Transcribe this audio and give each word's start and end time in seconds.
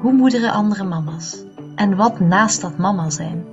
Hoe 0.00 0.12
moederen 0.12 0.52
andere 0.52 0.84
mama's? 0.84 1.44
En 1.74 1.96
wat 1.96 2.20
naast 2.20 2.60
dat 2.60 2.78
mama 2.78 3.10
zijn? 3.10 3.46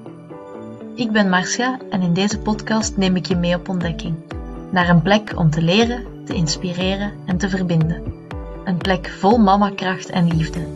Ik 0.96 1.12
ben 1.12 1.30
Marcia 1.30 1.80
en 1.90 2.02
in 2.02 2.14
deze 2.14 2.40
podcast 2.40 2.98
neem 2.98 3.16
ik 3.16 3.26
je 3.26 3.36
mee 3.36 3.56
op 3.56 3.70
ontdekking. 3.70 4.16
Naar 4.72 4.90
een 4.90 5.02
plek 5.02 5.38
om 5.38 5.50
te 5.50 5.62
leren, 5.62 6.26
te 6.26 6.34
inspireren 6.34 7.14
en 7.26 7.38
te 7.38 7.50
verbinden. 7.50 8.04
Een 8.66 8.78
plek 8.78 9.08
vol 9.08 9.38
mamakracht 9.38 10.10
en 10.10 10.28
liefde. 10.28 10.68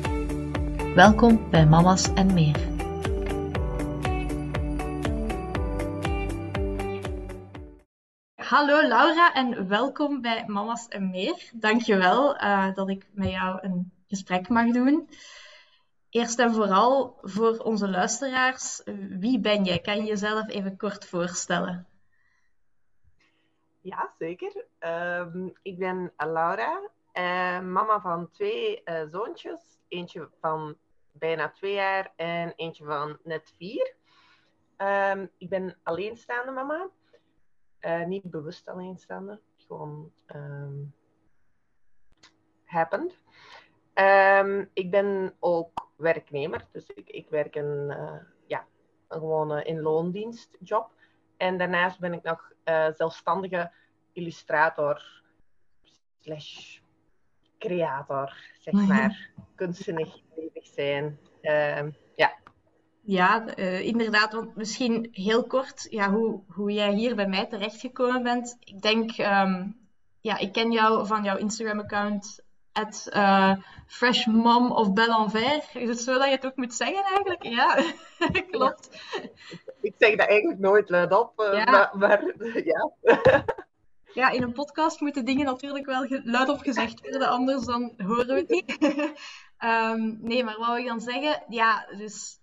Welkom 0.95 1.49
bij 1.49 1.65
Mama's 1.65 2.13
en 2.13 2.33
meer. 2.33 2.57
Hallo 8.35 8.87
Laura 8.87 9.33
en 9.33 9.67
welkom 9.67 10.21
bij 10.21 10.43
Mama's 10.47 10.87
en 10.87 11.09
meer. 11.09 11.49
Dankjewel 11.53 12.43
uh, 12.43 12.73
dat 12.73 12.89
ik 12.89 13.05
met 13.13 13.29
jou 13.29 13.59
een 13.61 13.91
gesprek 14.07 14.49
mag 14.49 14.71
doen. 14.71 15.09
Eerst 16.11 16.39
en 16.39 16.53
vooral 16.53 17.17
voor 17.21 17.57
onze 17.57 17.89
luisteraars, 17.89 18.81
wie 19.09 19.39
ben 19.39 19.63
jij? 19.63 19.79
Kan 19.79 19.97
je 19.97 20.03
jezelf 20.03 20.49
even 20.49 20.77
kort 20.77 21.05
voorstellen? 21.05 21.87
Ja, 23.81 24.13
zeker. 24.17 24.65
Uh, 24.79 25.45
ik 25.61 25.77
ben 25.77 26.13
Laura, 26.17 26.89
uh, 27.13 27.61
mama 27.61 28.01
van 28.01 28.29
twee 28.29 28.81
uh, 28.85 29.01
zoontjes. 29.11 29.79
Eentje 29.87 30.29
van 30.39 30.77
bijna 31.11 31.51
twee 31.51 31.73
jaar 31.73 32.13
en 32.15 32.53
eentje 32.55 32.85
van 32.85 33.17
net 33.23 33.53
vier. 33.57 33.95
Um, 34.77 35.29
ik 35.37 35.49
ben 35.49 35.77
alleenstaande 35.83 36.51
mama. 36.51 36.89
Uh, 37.81 38.05
niet 38.05 38.31
bewust 38.31 38.67
alleenstaande, 38.67 39.41
gewoon 39.55 40.11
um, 40.35 40.93
happened. 42.63 43.23
Um, 43.93 44.69
ik 44.73 44.91
ben 44.91 45.33
ook 45.39 45.89
werknemer, 45.95 46.67
dus 46.71 46.87
ik, 46.87 47.09
ik 47.09 47.29
werk 47.29 47.55
een, 47.55 47.85
uh, 47.89 48.13
ja, 48.45 48.65
een 49.07 49.19
gewone 49.19 49.63
in 49.63 49.81
loondienstjob. 49.81 50.91
En 51.37 51.57
daarnaast 51.57 51.99
ben 51.99 52.13
ik 52.13 52.23
nog 52.23 52.51
uh, 52.65 52.87
zelfstandige 52.95 53.71
illustrator 54.13 55.21
slash 56.19 56.79
creator, 57.59 58.37
zeg 58.59 58.73
maar. 58.73 59.29
Kunstzinnig 59.55 60.21
bezig 60.35 60.65
zijn. 60.65 61.19
Uh, 61.41 61.91
ja. 62.15 62.33
Ja, 63.01 63.57
uh, 63.57 63.81
inderdaad. 63.81 64.33
Want 64.33 64.55
misschien 64.55 65.09
heel 65.11 65.47
kort, 65.47 65.87
ja, 65.89 66.11
hoe, 66.11 66.43
hoe 66.47 66.71
jij 66.71 66.93
hier 66.93 67.15
bij 67.15 67.27
mij 67.27 67.45
terechtgekomen 67.45 68.23
bent. 68.23 68.57
Ik 68.59 68.81
denk, 68.81 69.17
um, 69.17 69.79
ja, 70.21 70.37
ik 70.37 70.51
ken 70.51 70.71
jou 70.71 71.07
van 71.07 71.23
jouw 71.23 71.37
Instagram-account 71.37 72.43
at 72.73 73.07
uh, 73.13 73.55
Fresh 73.87 74.25
Mom 74.25 74.71
of 74.71 74.93
Bellenvers. 74.93 75.73
Is 75.73 75.89
het 75.89 75.99
zo 75.99 76.17
dat 76.17 76.25
je 76.25 76.31
het 76.31 76.45
ook 76.45 76.55
moet 76.55 76.73
zeggen 76.73 77.03
eigenlijk? 77.03 77.43
Ja, 77.43 77.83
klopt. 78.51 78.89
Ik 79.81 79.93
zeg 79.97 80.15
dat 80.15 80.27
eigenlijk 80.27 80.59
nooit 80.59 80.89
luid 80.89 81.11
op, 81.11 81.39
uh, 81.39 81.53
ja. 81.53 81.71
maar, 81.71 81.91
maar 81.97 82.33
ja. 82.73 82.91
ja, 84.13 84.29
in 84.29 84.41
een 84.41 84.53
podcast 84.53 85.01
moeten 85.01 85.25
dingen 85.25 85.45
natuurlijk 85.45 85.85
wel 85.85 86.05
luid 86.23 86.49
op 86.49 86.59
gezegd 86.59 87.01
worden, 87.01 87.29
anders 87.29 87.65
dan 87.65 87.93
horen 87.97 88.27
we 88.27 88.33
het 88.33 88.49
niet. 88.49 88.77
um, 89.63 90.17
nee, 90.29 90.43
maar 90.43 90.57
wat 90.57 90.67
wil 90.67 90.77
ik 90.77 90.87
dan 90.87 91.01
zeggen? 91.01 91.43
Ja, 91.47 91.85
dus 91.97 92.40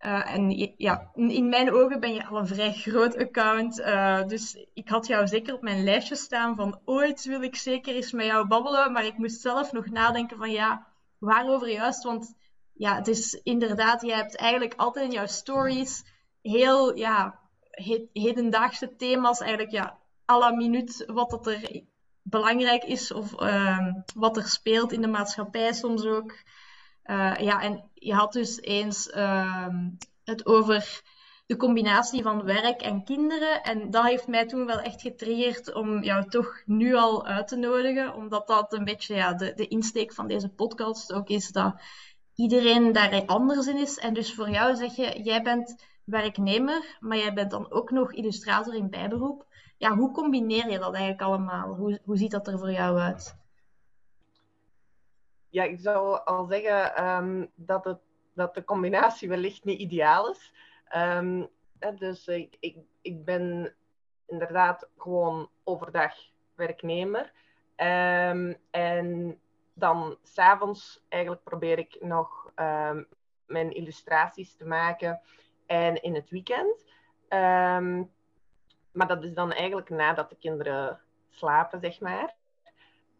uh, 0.00 0.34
en 0.34 0.72
ja, 0.76 1.10
in 1.14 1.48
mijn 1.48 1.72
ogen 1.72 2.00
ben 2.00 2.14
je 2.14 2.26
al 2.26 2.38
een 2.38 2.46
vrij 2.46 2.72
groot 2.72 3.16
account. 3.16 3.78
Uh, 3.78 4.26
dus 4.26 4.66
ik 4.74 4.88
had 4.88 5.06
jou 5.06 5.26
zeker 5.26 5.54
op 5.54 5.62
mijn 5.62 5.84
lijstje 5.84 6.16
staan 6.16 6.56
van 6.56 6.80
ooit 6.84 7.24
wil 7.24 7.42
ik 7.42 7.56
zeker 7.56 7.94
eens 7.94 8.12
met 8.12 8.26
jou 8.26 8.46
babbelen. 8.46 8.92
Maar 8.92 9.04
ik 9.04 9.18
moest 9.18 9.40
zelf 9.40 9.72
nog 9.72 9.86
nadenken 9.86 10.36
van 10.36 10.50
ja, 10.50 10.86
waarover 11.18 11.68
juist? 11.68 12.02
Want 12.02 12.34
ja, 12.72 12.94
het 12.94 13.08
is 13.08 13.40
inderdaad, 13.42 14.02
je 14.02 14.14
hebt 14.14 14.36
eigenlijk 14.36 14.74
altijd 14.76 15.04
in 15.04 15.12
jouw 15.12 15.26
stories 15.26 16.04
heel 16.42 16.96
ja, 16.96 17.38
hedendaagse 18.12 18.96
thema's. 18.96 19.40
Eigenlijk 19.40 19.70
ja, 19.70 19.98
à 20.30 20.38
la 20.38 20.50
minuut 20.50 21.04
wat 21.06 21.30
dat 21.30 21.46
er 21.46 21.82
belangrijk 22.22 22.84
is 22.84 23.12
of 23.12 23.40
uh, 23.42 23.94
wat 24.14 24.36
er 24.36 24.48
speelt 24.48 24.92
in 24.92 25.00
de 25.00 25.06
maatschappij 25.06 25.72
soms 25.72 26.04
ook. 26.04 26.34
Uh, 27.10 27.34
ja, 27.36 27.62
en 27.62 27.90
je 27.94 28.14
had 28.14 28.32
dus 28.32 28.60
eens 28.60 29.08
uh, 29.08 29.68
het 30.24 30.46
over 30.46 31.02
de 31.46 31.56
combinatie 31.56 32.22
van 32.22 32.44
werk 32.44 32.82
en 32.82 33.04
kinderen. 33.04 33.62
En 33.62 33.90
dat 33.90 34.04
heeft 34.04 34.26
mij 34.26 34.46
toen 34.46 34.66
wel 34.66 34.80
echt 34.80 35.00
getriggerd 35.00 35.74
om 35.74 36.02
jou 36.02 36.28
toch 36.28 36.62
nu 36.66 36.94
al 36.94 37.26
uit 37.26 37.48
te 37.48 37.56
nodigen. 37.56 38.14
Omdat 38.14 38.46
dat 38.46 38.72
een 38.72 38.84
beetje 38.84 39.14
ja, 39.14 39.34
de, 39.34 39.52
de 39.54 39.68
insteek 39.68 40.12
van 40.12 40.28
deze 40.28 40.48
podcast 40.48 41.12
ook 41.12 41.28
is 41.28 41.48
dat 41.48 41.74
iedereen 42.34 42.92
daar 42.92 43.26
anders 43.26 43.66
in 43.66 43.78
is. 43.78 43.98
En 43.98 44.14
dus 44.14 44.34
voor 44.34 44.50
jou 44.50 44.76
zeg 44.76 44.96
je, 44.96 45.22
jij 45.22 45.42
bent 45.42 45.84
werknemer, 46.04 46.96
maar 47.00 47.16
jij 47.16 47.32
bent 47.32 47.50
dan 47.50 47.70
ook 47.70 47.90
nog 47.90 48.12
illustrator 48.12 48.74
in 48.74 48.90
bijberoep. 48.90 49.46
Ja, 49.76 49.96
hoe 49.96 50.12
combineer 50.12 50.70
je 50.70 50.78
dat 50.78 50.94
eigenlijk 50.94 51.22
allemaal? 51.22 51.74
Hoe, 51.74 52.00
hoe 52.04 52.16
ziet 52.16 52.30
dat 52.30 52.48
er 52.48 52.58
voor 52.58 52.72
jou 52.72 52.98
uit? 52.98 53.36
Ja, 55.58 55.64
ik 55.64 55.80
zou 55.80 56.24
al 56.24 56.44
zeggen 56.44 57.04
um, 57.04 57.50
dat, 57.54 57.84
het, 57.84 57.98
dat 58.34 58.54
de 58.54 58.64
combinatie 58.64 59.28
wellicht 59.28 59.64
niet 59.64 59.80
ideaal 59.80 60.30
is. 60.30 60.52
Um, 60.96 61.48
dus 61.98 62.26
ik, 62.26 62.56
ik, 62.60 62.76
ik 63.00 63.24
ben 63.24 63.74
inderdaad 64.26 64.88
gewoon 64.96 65.50
overdag 65.64 66.14
werknemer. 66.54 67.32
Um, 67.76 68.56
en 68.70 69.38
dan 69.74 70.18
s'avonds 70.22 71.04
eigenlijk 71.08 71.44
probeer 71.44 71.78
ik 71.78 71.96
nog 72.00 72.52
mijn 73.46 73.72
illustraties 73.72 74.56
te 74.56 74.64
maken. 74.64 75.20
En 75.66 76.02
in 76.02 76.14
het 76.14 76.30
weekend. 76.30 76.84
maar 78.92 79.06
dat 79.06 79.24
is 79.24 79.34
dan 79.34 79.52
eigenlijk 79.52 79.88
nadat 79.88 80.30
de 80.30 80.36
kinderen 80.36 81.00
slapen, 81.28 81.80
zeg 81.80 82.00
maar. 82.00 82.37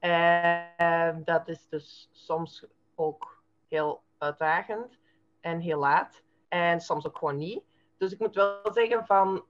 Uh, 0.00 1.16
dat 1.24 1.48
is 1.48 1.68
dus 1.68 2.08
soms 2.12 2.66
ook 2.94 3.42
heel 3.68 4.02
uitdagend 4.18 4.98
en 5.40 5.60
heel 5.60 5.78
laat. 5.78 6.22
En 6.48 6.80
soms 6.80 7.06
ook 7.06 7.16
gewoon 7.18 7.36
niet. 7.36 7.62
Dus 7.96 8.12
ik 8.12 8.18
moet 8.18 8.34
wel 8.34 8.60
zeggen 8.72 9.06
van 9.06 9.44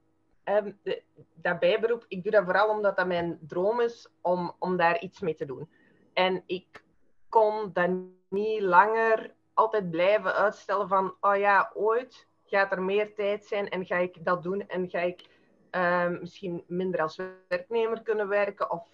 um, 0.44 0.78
de, 0.82 1.02
dat 1.34 1.58
bijberoep, 1.58 2.04
ik 2.08 2.22
doe 2.22 2.32
dat 2.32 2.44
vooral 2.44 2.68
omdat 2.68 2.96
dat 2.96 3.06
mijn 3.06 3.38
droom 3.46 3.80
is 3.80 4.08
om, 4.20 4.54
om 4.58 4.76
daar 4.76 5.00
iets 5.00 5.20
mee 5.20 5.34
te 5.34 5.44
doen. 5.46 5.70
En 6.12 6.42
ik 6.46 6.84
kon 7.28 7.70
dat 7.72 7.90
niet 8.28 8.60
langer 8.60 9.34
altijd 9.54 9.90
blijven 9.90 10.34
uitstellen 10.34 10.88
van, 10.88 11.14
oh 11.20 11.36
ja, 11.36 11.70
ooit 11.74 12.26
gaat 12.44 12.72
er 12.72 12.82
meer 12.82 13.14
tijd 13.14 13.44
zijn 13.44 13.68
en 13.68 13.86
ga 13.86 13.96
ik 13.96 14.24
dat 14.24 14.42
doen 14.42 14.68
en 14.68 14.90
ga 14.90 15.00
ik 15.00 15.28
um, 15.70 16.18
misschien 16.20 16.64
minder 16.66 17.00
als 17.00 17.20
werknemer 17.48 18.02
kunnen 18.02 18.28
werken 18.28 18.70
of 18.70 18.88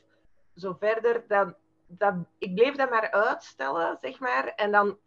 zo 0.57 0.77
verder, 0.79 1.25
dat, 1.29 1.55
dat, 1.87 2.15
ik 2.39 2.55
bleef 2.55 2.75
dat 2.75 2.91
maar 2.91 3.11
uitstellen, 3.11 3.99
zeg 4.01 4.19
maar. 4.19 4.47
En 4.47 4.73
dan, 4.73 4.99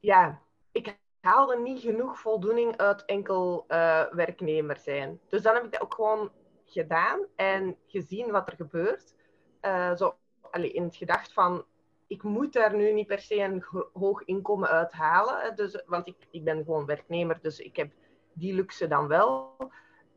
ja, 0.00 0.40
ik 0.72 0.98
haalde 1.20 1.58
niet 1.58 1.80
genoeg 1.80 2.20
voldoening 2.20 2.76
uit 2.76 3.04
enkel 3.04 3.64
uh, 3.68 4.02
werknemer 4.10 4.76
zijn. 4.76 5.20
Dus 5.28 5.42
dan 5.42 5.54
heb 5.54 5.64
ik 5.64 5.72
dat 5.72 5.80
ook 5.80 5.94
gewoon 5.94 6.30
gedaan 6.64 7.20
en 7.36 7.76
gezien 7.86 8.30
wat 8.30 8.48
er 8.48 8.56
gebeurt. 8.56 9.14
Uh, 9.62 9.94
zo, 9.94 10.16
allee, 10.50 10.72
in 10.72 10.82
het 10.82 10.96
gedacht 10.96 11.32
van, 11.32 11.64
ik 12.06 12.22
moet 12.22 12.52
daar 12.52 12.74
nu 12.74 12.92
niet 12.92 13.06
per 13.06 13.18
se 13.20 13.36
een 13.36 13.64
hoog 13.92 14.24
inkomen 14.24 14.68
uithalen. 14.68 15.56
Dus, 15.56 15.82
want 15.86 16.06
ik, 16.06 16.16
ik 16.30 16.44
ben 16.44 16.64
gewoon 16.64 16.86
werknemer, 16.86 17.38
dus 17.40 17.58
ik 17.58 17.76
heb 17.76 17.92
die 18.32 18.54
luxe 18.54 18.86
dan 18.86 19.08
wel. 19.08 19.56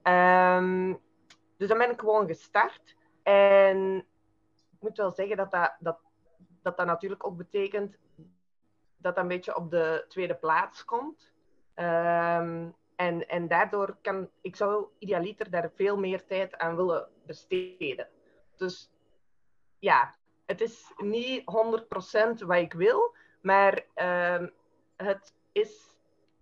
Um, 0.03 0.99
dus 1.57 1.67
dan 1.67 1.77
ben 1.77 1.91
ik 1.91 1.99
gewoon 1.99 2.27
gestart. 2.27 2.95
En 3.27 3.97
ik 4.71 4.79
moet 4.79 4.97
wel 4.97 5.11
zeggen 5.11 5.37
dat 5.37 5.51
dat, 5.51 5.75
dat, 5.79 5.99
dat, 6.61 6.77
dat 6.77 6.85
natuurlijk 6.85 7.27
ook 7.27 7.37
betekent 7.37 7.97
dat 8.97 9.15
dat 9.15 9.17
een 9.17 9.27
beetje 9.27 9.55
op 9.55 9.71
de 9.71 10.05
tweede 10.07 10.35
plaats 10.35 10.85
komt. 10.85 11.31
Um, 11.75 12.75
en, 12.95 13.27
en 13.27 13.47
daardoor 13.47 13.97
kan 14.01 14.29
ik 14.41 14.55
zou 14.55 14.85
idealiter 14.99 15.49
daar 15.49 15.71
veel 15.75 15.97
meer 15.97 16.25
tijd 16.25 16.57
aan 16.57 16.75
willen 16.75 17.07
besteden. 17.25 18.07
Dus 18.55 18.91
ja, 19.79 20.15
het 20.45 20.61
is 20.61 20.93
niet 20.97 21.43
100% 22.41 22.45
wat 22.45 22.57
ik 22.57 22.73
wil, 22.73 23.15
maar 23.41 23.85
um, 23.95 24.53
het 24.95 25.33
is, 25.51 25.95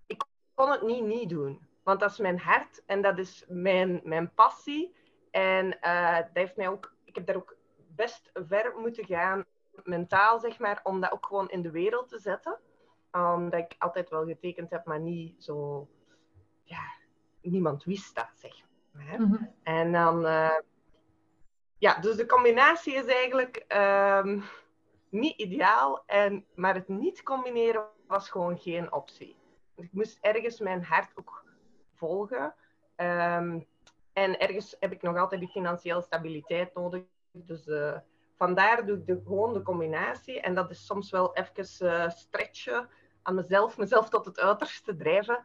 ik 0.06 0.24
kon 0.54 0.72
het 0.72 0.82
niet 0.82 1.04
niet 1.04 1.30
doen. 1.30 1.68
Want 1.84 2.00
dat 2.00 2.12
is 2.12 2.18
mijn 2.18 2.40
hart 2.40 2.84
en 2.86 3.02
dat 3.02 3.18
is 3.18 3.46
mijn, 3.48 4.02
mijn 4.04 4.34
passie. 4.34 4.96
En 5.36 5.78
uh, 5.82 6.18
dat 6.18 6.30
heeft 6.34 6.56
mij 6.56 6.68
ook, 6.70 6.96
ik 7.04 7.16
heb 7.16 7.26
daar 7.26 7.36
ook 7.36 7.58
best 7.88 8.30
ver 8.34 8.74
moeten 8.78 9.06
gaan, 9.06 9.46
mentaal 9.84 10.40
zeg 10.40 10.60
maar, 10.60 10.80
om 10.84 11.02
dat 11.02 11.12
ook 11.12 11.26
gewoon 11.26 11.50
in 11.50 11.62
de 11.62 11.72
wereld 11.72 12.10
te 12.10 12.20
zetten. 12.20 12.60
Omdat 13.12 13.60
ik 13.60 13.76
altijd 13.78 14.10
wel 14.10 14.26
getekend 14.26 14.70
heb, 14.70 14.86
maar 14.86 15.00
niet 15.00 15.44
zo, 15.44 15.88
ja, 16.64 16.84
niemand 17.42 17.84
wist 17.84 18.16
dat, 18.16 18.30
zeg 18.34 18.62
maar. 18.92 19.20
Mm 19.20 19.32
-hmm. 19.32 19.54
En 19.64 19.92
dan, 19.92 20.26
uh, 20.26 20.60
ja, 21.78 22.00
dus 22.00 22.16
de 22.16 22.26
combinatie 22.26 22.94
is 22.94 23.06
eigenlijk 23.06 23.66
um, 24.26 24.44
niet 25.10 25.38
ideaal, 25.38 26.04
en, 26.06 26.46
maar 26.54 26.76
het 26.76 26.88
niet 26.88 27.24
combineren 27.24 27.88
was 28.08 28.30
gewoon 28.30 28.58
geen 28.58 28.94
optie. 28.94 29.38
Ik 29.76 29.90
moest 29.92 30.18
ergens 30.22 30.60
mijn 30.60 30.84
hart 30.84 31.12
ook 31.16 31.46
volgen. 31.94 32.56
Ehm, 32.96 33.60
en 34.16 34.40
ergens 34.40 34.76
heb 34.80 34.92
ik 34.92 35.02
nog 35.02 35.18
altijd 35.18 35.40
die 35.40 35.50
financiële 35.50 36.02
stabiliteit 36.02 36.74
nodig. 36.74 37.04
Dus 37.32 37.68
uh, 37.68 37.98
vandaar 38.36 38.86
doe 38.86 39.02
ik 39.06 39.20
gewoon 39.24 39.54
de 39.54 39.62
combinatie. 39.62 40.42
En 40.42 40.56
dat 40.56 40.70
is 40.70 40.86
soms 40.86 41.12
wel 41.12 41.36
even 41.36 41.88
uh, 41.88 42.10
stretchen 42.10 42.90
aan 43.22 43.36
mezelf, 43.36 43.78
mezelf 43.86 44.10
tot 44.10 44.26
het 44.26 44.40
uiterste 44.40 44.96
drijven. 44.96 45.44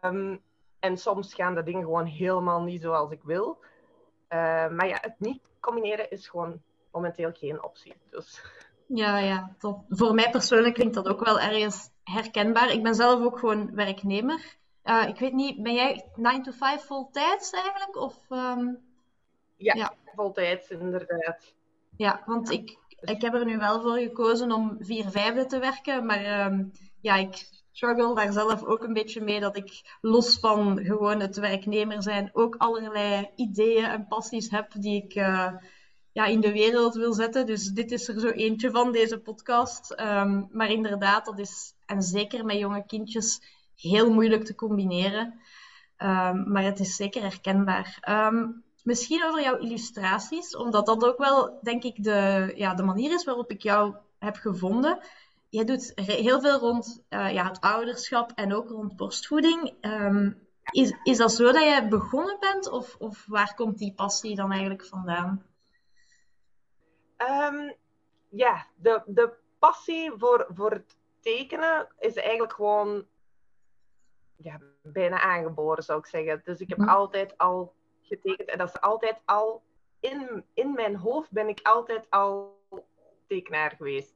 Um, 0.00 0.42
en 0.78 0.96
soms 0.96 1.34
gaan 1.34 1.54
de 1.54 1.62
dingen 1.62 1.82
gewoon 1.82 2.06
helemaal 2.06 2.62
niet 2.62 2.82
zoals 2.82 3.10
ik 3.10 3.22
wil. 3.22 3.58
Uh, 4.28 4.68
maar 4.68 4.88
ja, 4.88 4.98
het 5.00 5.14
niet 5.18 5.42
combineren 5.60 6.10
is 6.10 6.28
gewoon 6.28 6.62
momenteel 6.92 7.32
geen 7.32 7.62
optie. 7.62 7.94
Dus. 8.10 8.42
Ja, 8.86 9.18
ja. 9.18 9.54
Voor 9.88 10.14
mij 10.14 10.30
persoonlijk 10.30 10.74
klinkt 10.74 10.94
dat 10.94 11.08
ook 11.08 11.24
wel 11.24 11.40
ergens 11.40 11.90
herkenbaar. 12.04 12.70
Ik 12.70 12.82
ben 12.82 12.94
zelf 12.94 13.24
ook 13.24 13.38
gewoon 13.38 13.74
werknemer. 13.74 14.56
Uh, 14.84 15.08
ik 15.08 15.18
weet 15.18 15.32
niet, 15.32 15.62
ben 15.62 15.74
jij 15.74 16.04
9 16.16 16.42
to 16.42 16.52
5 16.52 16.82
voltijds 16.82 17.50
eigenlijk? 17.50 17.96
Of, 17.96 18.30
um... 18.30 18.78
ja, 19.56 19.74
ja, 19.74 19.94
voltijds 20.14 20.68
inderdaad. 20.68 21.54
Ja, 21.96 22.22
want 22.26 22.50
ik, 22.50 22.78
ik 23.00 23.22
heb 23.22 23.34
er 23.34 23.44
nu 23.44 23.58
wel 23.58 23.80
voor 23.80 23.98
gekozen 23.98 24.52
om 24.52 24.76
vier 24.80 25.10
vijfde 25.10 25.46
te 25.46 25.58
werken. 25.58 26.06
Maar 26.06 26.46
um, 26.46 26.72
ja, 27.00 27.14
ik 27.14 27.48
struggle 27.72 28.14
daar 28.14 28.32
zelf 28.32 28.64
ook 28.64 28.82
een 28.82 28.92
beetje 28.92 29.20
mee 29.20 29.40
dat 29.40 29.56
ik 29.56 29.98
los 30.00 30.38
van 30.38 30.78
gewoon 30.84 31.20
het 31.20 31.36
werknemer 31.36 32.02
zijn 32.02 32.30
ook 32.32 32.54
allerlei 32.56 33.30
ideeën 33.36 33.84
en 33.84 34.06
passies 34.06 34.50
heb 34.50 34.72
die 34.78 35.02
ik 35.02 35.14
uh, 35.14 35.52
ja, 36.12 36.24
in 36.24 36.40
de 36.40 36.52
wereld 36.52 36.94
wil 36.94 37.12
zetten. 37.12 37.46
Dus 37.46 37.68
dit 37.68 37.92
is 37.92 38.08
er 38.08 38.20
zo 38.20 38.28
eentje 38.28 38.70
van, 38.70 38.92
deze 38.92 39.18
podcast. 39.18 40.00
Um, 40.00 40.48
maar 40.52 40.70
inderdaad, 40.70 41.24
dat 41.24 41.38
is, 41.38 41.74
en 41.86 42.02
zeker 42.02 42.44
met 42.44 42.58
jonge 42.58 42.84
kindjes, 42.86 43.40
heel 43.76 44.12
moeilijk 44.12 44.44
te 44.44 44.54
combineren. 44.54 45.40
Um, 45.98 46.52
maar 46.52 46.62
het 46.62 46.80
is 46.80 46.96
zeker 46.96 47.22
herkenbaar. 47.22 47.98
Um, 48.08 48.64
misschien 48.82 49.24
over 49.24 49.42
jouw 49.42 49.56
illustraties, 49.56 50.56
omdat 50.56 50.86
dat 50.86 51.04
ook 51.04 51.18
wel, 51.18 51.58
denk 51.62 51.82
ik, 51.82 52.02
de, 52.02 52.52
ja, 52.56 52.74
de 52.74 52.82
manier 52.82 53.12
is 53.12 53.24
waarop 53.24 53.50
ik 53.50 53.62
jou 53.62 53.94
heb 54.18 54.36
gevonden. 54.36 54.98
Jij 55.48 55.64
doet 55.64 55.92
heel 55.94 56.40
veel 56.40 56.58
rond 56.58 57.04
uh, 57.10 57.32
ja, 57.32 57.44
het 57.44 57.60
ouderschap 57.60 58.32
en 58.34 58.54
ook 58.54 58.68
rond 58.68 58.96
borstvoeding. 58.96 59.74
Um, 59.80 60.42
is, 60.70 60.94
is 61.02 61.16
dat 61.16 61.32
zo 61.32 61.44
dat 61.44 61.62
jij 61.62 61.88
begonnen 61.88 62.36
bent 62.40 62.70
of, 62.70 62.96
of 62.98 63.24
waar 63.26 63.54
komt 63.54 63.78
die 63.78 63.94
passie 63.94 64.36
dan 64.36 64.50
eigenlijk 64.50 64.86
vandaan? 64.86 65.46
Ja, 68.36 68.66
de, 68.76 69.02
de 69.06 69.32
passie 69.58 70.12
voor, 70.16 70.46
voor 70.54 70.70
het 70.70 70.96
tekenen 71.20 71.88
is 71.98 72.14
eigenlijk 72.14 72.52
gewoon 72.52 73.06
ja, 74.36 74.60
bijna 74.82 75.20
aangeboren, 75.20 75.82
zou 75.82 75.98
ik 75.98 76.06
zeggen. 76.06 76.40
Dus 76.44 76.60
ik 76.60 76.68
heb 76.68 76.78
hm. 76.78 76.88
altijd 76.88 77.38
al 77.38 77.74
getekend 78.02 78.48
en 78.48 78.58
dat 78.58 78.68
is 78.68 78.80
altijd 78.80 79.20
al 79.24 79.62
in, 80.00 80.44
in 80.54 80.72
mijn 80.72 80.96
hoofd 80.96 81.30
ben 81.30 81.48
ik 81.48 81.60
altijd 81.62 82.06
al 82.10 82.62
tekenaar 83.26 83.70
geweest. 83.76 84.14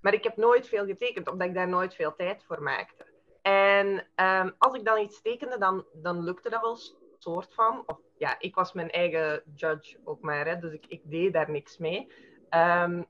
Maar 0.00 0.14
ik 0.14 0.24
heb 0.24 0.36
nooit 0.36 0.68
veel 0.68 0.86
getekend, 0.86 1.28
omdat 1.28 1.48
ik 1.48 1.54
daar 1.54 1.68
nooit 1.68 1.94
veel 1.94 2.14
tijd 2.14 2.44
voor 2.44 2.62
maakte. 2.62 3.06
En 3.42 4.06
um, 4.16 4.54
als 4.58 4.74
ik 4.74 4.84
dan 4.84 4.98
iets 4.98 5.22
tekende, 5.22 5.58
dan, 5.58 5.84
dan 5.92 6.24
lukte 6.24 6.50
dat 6.50 6.60
wel 6.60 6.76
soort 7.18 7.54
van. 7.54 7.82
Of 7.86 7.98
ja, 8.16 8.36
ik 8.38 8.54
was 8.54 8.72
mijn 8.72 8.90
eigen 8.90 9.42
judge 9.54 9.98
ook 10.04 10.20
maar, 10.20 10.46
hè, 10.46 10.58
dus 10.58 10.72
ik, 10.72 10.86
ik 10.86 11.00
deed 11.04 11.32
daar 11.32 11.50
niks 11.50 11.78
mee. 11.78 12.12
Um, 12.50 13.06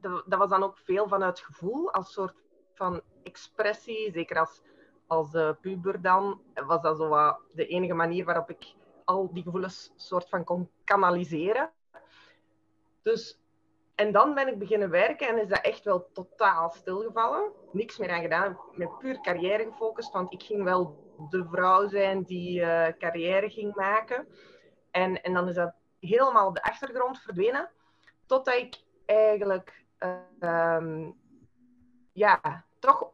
dat, 0.00 0.22
dat, 0.26 0.38
was 0.38 0.50
dan 0.50 0.62
ook 0.62 0.78
veel 0.78 1.08
vanuit 1.08 1.40
gevoel, 1.40 1.92
als 1.92 2.12
soort 2.12 2.34
van 2.74 3.00
expressie. 3.22 4.12
Zeker 4.12 4.38
als, 4.38 4.62
als 5.06 5.34
uh, 5.34 5.50
puber 5.60 6.02
dan, 6.02 6.40
was 6.66 6.82
dat 6.82 6.96
zo 6.96 7.08
wat 7.08 7.38
de 7.52 7.66
enige 7.66 7.94
manier 7.94 8.24
waarop 8.24 8.50
ik 8.50 8.74
al 9.04 9.32
die 9.32 9.42
gevoelens 9.42 9.92
soort 9.96 10.28
van 10.28 10.44
kon 10.44 10.70
kanaliseren. 10.84 11.70
Dus 13.02 13.38
en 13.94 14.12
dan 14.12 14.34
ben 14.34 14.48
ik 14.48 14.58
beginnen 14.58 14.90
werken 14.90 15.28
en 15.28 15.38
is 15.38 15.48
dat 15.48 15.60
echt 15.60 15.84
wel 15.84 16.08
totaal 16.12 16.70
stilgevallen. 16.70 17.52
Niks 17.72 17.98
meer 17.98 18.10
aan 18.10 18.20
gedaan. 18.20 18.58
Met 18.72 18.98
puur 18.98 19.20
carrière 19.20 19.64
gefocust, 19.64 20.12
want 20.12 20.32
ik 20.32 20.42
ging 20.42 20.62
wel 20.64 21.04
de 21.30 21.46
vrouw 21.50 21.88
zijn 21.88 22.22
die 22.22 22.60
uh, 22.60 22.86
carrière 22.98 23.50
ging 23.50 23.74
maken. 23.74 24.28
En, 24.90 25.22
en 25.22 25.32
dan 25.32 25.48
is 25.48 25.54
dat 25.54 25.74
helemaal 26.00 26.46
op 26.46 26.54
de 26.54 26.62
achtergrond 26.62 27.18
verdwenen. 27.18 27.70
Totdat 28.26 28.54
ik 28.54 28.82
eigenlijk, 29.06 29.84
um, 30.40 31.16
ja, 32.12 32.64
toch, 32.78 33.10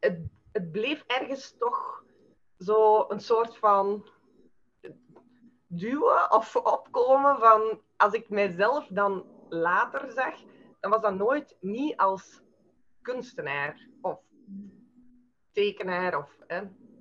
het, 0.00 0.18
het 0.54 0.72
bleef 0.72 1.04
ergens 1.06 1.54
toch 1.58 2.04
zo 2.58 3.04
een 3.08 3.20
soort 3.20 3.56
van 3.56 4.08
duwen 5.66 6.32
of 6.32 6.56
opkomen 6.56 7.38
van 7.38 7.80
als 7.96 8.12
ik 8.12 8.28
mijzelf 8.28 8.86
dan 8.86 9.24
later 9.48 10.12
zag, 10.12 10.34
dan 10.80 10.90
was 10.90 11.00
dat 11.00 11.14
nooit 11.14 11.56
niet 11.60 11.96
als 11.96 12.42
kunstenaar 13.02 13.88
of 14.00 14.20
tekenaar 15.52 16.18
of 16.18 16.38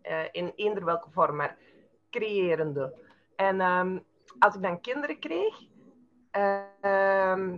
eh, 0.01 0.27
in 0.31 0.51
eender 0.55 0.85
welke 0.85 1.09
vorm, 1.11 1.35
maar 1.35 1.57
creërende. 2.09 2.97
En 3.35 3.61
um, 3.61 4.05
als 4.39 4.55
ik 4.55 4.61
dan 4.61 4.81
kinderen 4.81 5.19
kreeg, 5.19 5.61
uh, 6.37 7.57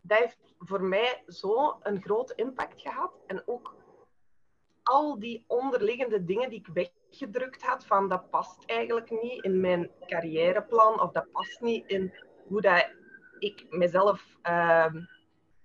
dat 0.00 0.18
heeft 0.18 0.54
voor 0.58 0.82
mij 0.82 1.22
zo 1.26 1.76
een 1.82 2.02
grote 2.02 2.34
impact 2.34 2.80
gehad. 2.80 3.12
En 3.26 3.42
ook 3.46 3.74
al 4.84 5.18
die 5.18 5.44
onderliggende 5.46 6.24
dingen 6.24 6.50
die 6.50 6.58
ik 6.58 6.90
weggedrukt 7.10 7.62
had, 7.62 7.84
van 7.84 8.08
dat 8.08 8.30
past 8.30 8.64
eigenlijk 8.64 9.10
niet 9.22 9.44
in 9.44 9.60
mijn 9.60 9.90
carrièreplan 10.06 11.00
of 11.00 11.12
dat 11.12 11.30
past 11.32 11.60
niet 11.60 11.86
in 11.86 12.14
hoe 12.46 12.60
dat 12.60 12.90
ik 13.38 13.66
mezelf, 13.70 14.36
uh, 14.42 14.94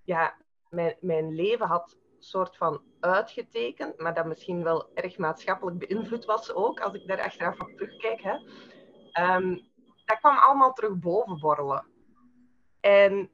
ja, 0.03 0.35
mijn, 0.69 0.95
mijn 0.99 1.35
leven 1.35 1.67
had 1.67 1.97
soort 2.19 2.57
van 2.57 2.81
uitgetekend, 2.99 3.99
maar 3.99 4.13
dat 4.13 4.25
misschien 4.25 4.63
wel 4.63 4.89
erg 4.93 5.17
maatschappelijk 5.17 5.87
beïnvloed 5.87 6.25
was 6.25 6.53
ook, 6.53 6.79
als 6.79 6.93
ik 6.93 7.07
daar 7.07 7.21
achteraf 7.21 7.59
op 7.59 7.69
terugkijk. 7.77 8.21
Hè. 8.21 8.37
Um, 9.35 9.67
dat 10.05 10.19
kwam 10.19 10.37
allemaal 10.37 10.73
terug 10.73 10.99
boven 10.99 11.39
borrelen. 11.39 11.85
En 12.79 13.29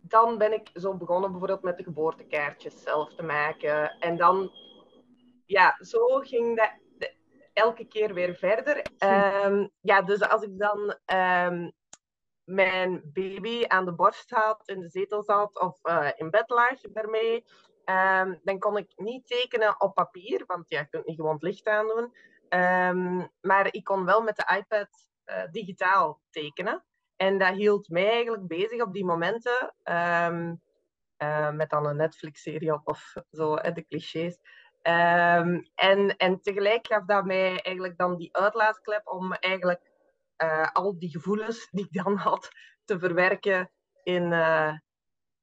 dan 0.00 0.38
ben 0.38 0.52
ik 0.52 0.70
zo 0.74 0.94
begonnen 0.94 1.30
bijvoorbeeld 1.30 1.62
met 1.62 1.76
de 1.76 1.84
geboortekaartjes 1.84 2.82
zelf 2.82 3.14
te 3.14 3.22
maken. 3.22 3.90
En 4.00 4.16
dan, 4.16 4.50
ja, 5.46 5.76
zo 5.78 6.18
ging 6.18 6.56
dat 6.56 6.70
elke 7.52 7.84
keer 7.84 8.14
weer 8.14 8.34
verder. 8.34 8.76
Um, 9.46 9.70
ja, 9.80 10.02
dus 10.02 10.28
als 10.28 10.42
ik 10.42 10.58
dan 10.58 10.96
um, 11.14 11.72
mijn 12.44 13.10
baby 13.12 13.64
aan 13.66 13.84
de 13.84 13.94
borst 13.94 14.30
had, 14.30 14.62
in 14.68 14.80
de 14.80 14.88
zetel 14.88 15.22
zat 15.22 15.60
of 15.60 15.78
uh, 15.82 16.10
in 16.16 16.30
bed 16.30 16.50
lag 16.50 16.80
daarmee, 16.80 17.44
um, 17.84 18.40
dan 18.42 18.58
kon 18.58 18.76
ik 18.76 18.92
niet 18.96 19.26
tekenen 19.26 19.80
op 19.80 19.94
papier, 19.94 20.44
want 20.46 20.68
ja, 20.68 20.78
je 20.78 20.88
kunt 20.88 21.06
niet 21.06 21.16
gewoon 21.16 21.32
het 21.32 21.42
licht 21.42 21.66
aandoen. 21.66 22.12
Maar 23.40 23.68
ik 23.70 23.84
kon 23.84 24.04
wel 24.04 24.22
met 24.22 24.36
de 24.36 24.56
iPad 24.56 24.88
uh, 25.26 25.44
digitaal 25.50 26.20
tekenen. 26.30 26.84
En 27.16 27.38
dat 27.38 27.54
hield 27.54 27.88
mij 27.88 28.10
eigenlijk 28.10 28.46
bezig 28.46 28.82
op 28.82 28.92
die 28.92 29.04
momenten, 29.04 29.74
uh, 29.84 30.50
met 31.50 31.70
dan 31.70 31.86
een 31.86 31.96
Netflix-serie 31.96 32.72
op 32.72 32.88
of 32.88 33.14
zo, 33.30 33.54
de 33.54 33.84
clichés. 33.88 34.38
En, 35.74 36.16
en 36.16 36.40
tegelijk 36.40 36.86
gaf 36.86 37.04
dat 37.04 37.24
mij 37.24 37.48
eigenlijk 37.62 37.98
dan 37.98 38.16
die 38.16 38.36
uitlaatklep 38.36 39.06
om 39.06 39.32
eigenlijk 39.32 39.90
uh, 40.42 40.68
al 40.72 40.98
die 40.98 41.10
gevoelens 41.10 41.68
die 41.70 41.84
ik 41.84 42.02
dan 42.02 42.16
had 42.16 42.48
te 42.84 42.98
verwerken 42.98 43.70
in, 44.02 44.22
uh, 44.22 44.72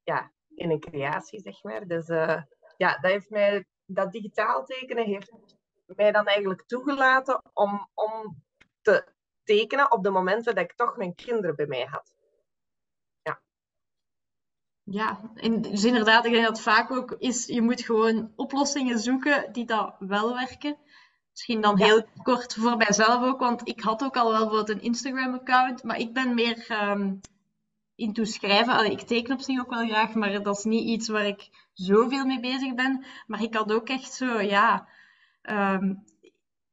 ja, 0.03 0.31
in 0.55 0.71
een 0.71 0.79
creatie, 0.79 1.39
zeg 1.39 1.63
maar. 1.63 1.87
Dus 1.87 2.07
uh, 2.09 2.41
ja, 2.77 2.97
dat, 2.97 3.11
heeft 3.11 3.29
mij, 3.29 3.65
dat 3.85 4.11
digitaal 4.11 4.65
tekenen 4.65 5.05
heeft 5.05 5.31
mij 5.85 6.11
dan 6.11 6.25
eigenlijk 6.25 6.63
toegelaten 6.65 7.41
om, 7.53 7.89
om 7.93 8.43
te 8.81 9.07
tekenen 9.43 9.91
op 9.91 10.03
de 10.03 10.09
momenten 10.09 10.55
dat 10.55 10.63
ik 10.63 10.75
toch 10.75 10.97
mijn 10.97 11.15
kinderen 11.15 11.55
bij 11.55 11.67
mij 11.67 11.85
had. 11.85 12.15
Ja. 14.83 15.19
En 15.35 15.61
dus 15.61 15.83
inderdaad, 15.83 16.25
ik 16.25 16.31
denk 16.31 16.45
dat 16.45 16.55
het 16.57 16.65
vaak 16.65 16.91
ook 16.91 17.15
is, 17.19 17.45
je 17.45 17.61
moet 17.61 17.81
gewoon 17.81 18.31
oplossingen 18.35 18.99
zoeken 18.99 19.51
die 19.51 19.65
dat 19.65 19.95
wel 19.99 20.33
werken. 20.33 20.77
Misschien 21.31 21.61
dan 21.61 21.77
heel 21.77 22.05
kort 22.23 22.53
voor 22.53 22.77
mijzelf 22.77 23.23
ook, 23.23 23.39
want 23.39 23.67
ik 23.67 23.81
had 23.81 24.03
ook 24.03 24.17
al 24.17 24.31
wel 24.31 24.39
bijvoorbeeld 24.39 24.69
een 24.69 24.81
Instagram-account, 24.81 25.83
maar 25.83 25.97
ik 25.97 26.13
ben 26.13 26.33
meer 26.33 26.89
um, 26.89 27.19
in 27.95 28.13
toeschrijven. 28.13 28.73
Allee, 28.73 28.91
ik 28.91 29.01
teken 29.01 29.33
op 29.33 29.41
zich 29.41 29.59
ook 29.59 29.69
wel 29.69 29.87
graag, 29.87 30.13
maar 30.13 30.43
dat 30.43 30.57
is 30.57 30.63
niet 30.63 30.87
iets 30.87 31.07
waar 31.07 31.25
ik 31.25 31.49
zoveel 31.73 32.25
mee 32.25 32.39
bezig 32.39 32.73
ben. 32.73 33.05
Maar 33.27 33.41
ik 33.41 33.53
had 33.53 33.71
ook 33.71 33.89
echt 33.89 34.13
zo, 34.13 34.41
ja. 34.41 34.87
Um, 35.41 36.03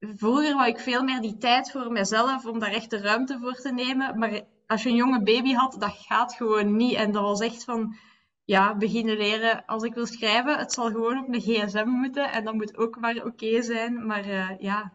vroeger 0.01 0.55
wou 0.55 0.69
ik 0.69 0.79
veel 0.79 1.03
meer 1.03 1.21
die 1.21 1.39
tijd 1.39 1.71
voor 1.71 1.93
mezelf 1.93 2.47
om 2.47 2.59
daar 2.59 2.73
echt 2.73 2.91
de 2.91 3.01
ruimte 3.01 3.39
voor 3.39 3.55
te 3.55 3.73
nemen. 3.73 4.19
Maar 4.19 4.41
als 4.71 4.83
je 4.83 4.89
een 4.89 4.95
jonge 4.95 5.23
baby 5.23 5.53
had, 5.53 5.77
dat 5.79 5.93
gaat 5.93 6.35
gewoon 6.35 6.77
niet. 6.77 6.95
En 6.95 7.13
dat 7.13 7.23
was 7.23 7.41
echt 7.41 7.65
van 7.65 7.97
ja, 8.45 8.77
beginnen 8.77 9.17
leren 9.17 9.65
als 9.65 9.83
ik 9.83 9.95
wil 9.95 10.07
schrijven. 10.07 10.59
Het 10.59 10.73
zal 10.73 10.91
gewoon 10.91 11.19
op 11.19 11.29
een 11.29 11.41
gsm 11.41 11.87
moeten 11.87 12.33
en 12.33 12.45
dat 12.45 12.55
moet 12.55 12.77
ook 12.77 12.97
maar 12.97 13.25
oké 13.25 13.63
zijn. 13.63 14.07
Maar 14.07 14.27
uh, 14.27 14.59
ja. 14.59 14.93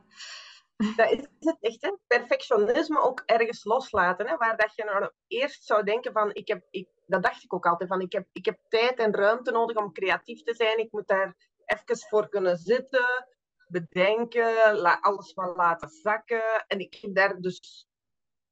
Dat 0.96 1.10
is 1.10 1.28
het 1.40 1.58
echt, 1.60 1.82
hè? 1.82 1.96
Perfectionisme 2.08 3.00
ook 3.00 3.24
ergens 3.26 3.64
loslaten. 3.64 4.28
Hè? 4.28 4.38
Waar 4.38 4.58
dat 4.58 4.76
je 4.76 4.84
nou 4.84 5.12
eerst 5.28 5.64
zou 5.64 5.84
denken 5.84 6.12
van, 6.12 6.34
ik 6.34 6.48
heb, 6.48 6.66
ik, 6.70 6.90
dat 7.06 7.24
dacht 7.24 7.44
ik 7.44 7.54
ook 7.54 7.66
altijd, 7.66 7.90
van 7.90 8.02
ik 8.02 8.12
heb, 8.12 8.28
ik 8.32 8.46
heb 8.46 8.60
tijd 8.70 9.00
en 9.00 9.16
ruimte 9.16 9.52
nodig 9.52 9.78
om 9.78 9.94
creatief 9.94 10.44
te 10.44 10.54
zijn. 10.54 10.80
Ik 10.80 10.92
moet 10.92 11.08
daar 11.08 11.36
even 11.66 12.08
voor 12.10 12.30
kunnen 12.30 12.58
zitten, 12.58 13.28
bedenken, 13.68 15.02
alles 15.02 15.34
wel 15.34 15.56
laten 15.56 15.90
zakken. 15.90 16.66
En 16.68 16.80
ik 16.80 16.98
heb 17.02 17.16
daar 17.16 17.42
dus 17.42 17.88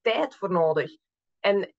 tijd 0.02 0.36
voor 0.36 0.52
nodig. 0.52 1.02
En 1.44 1.74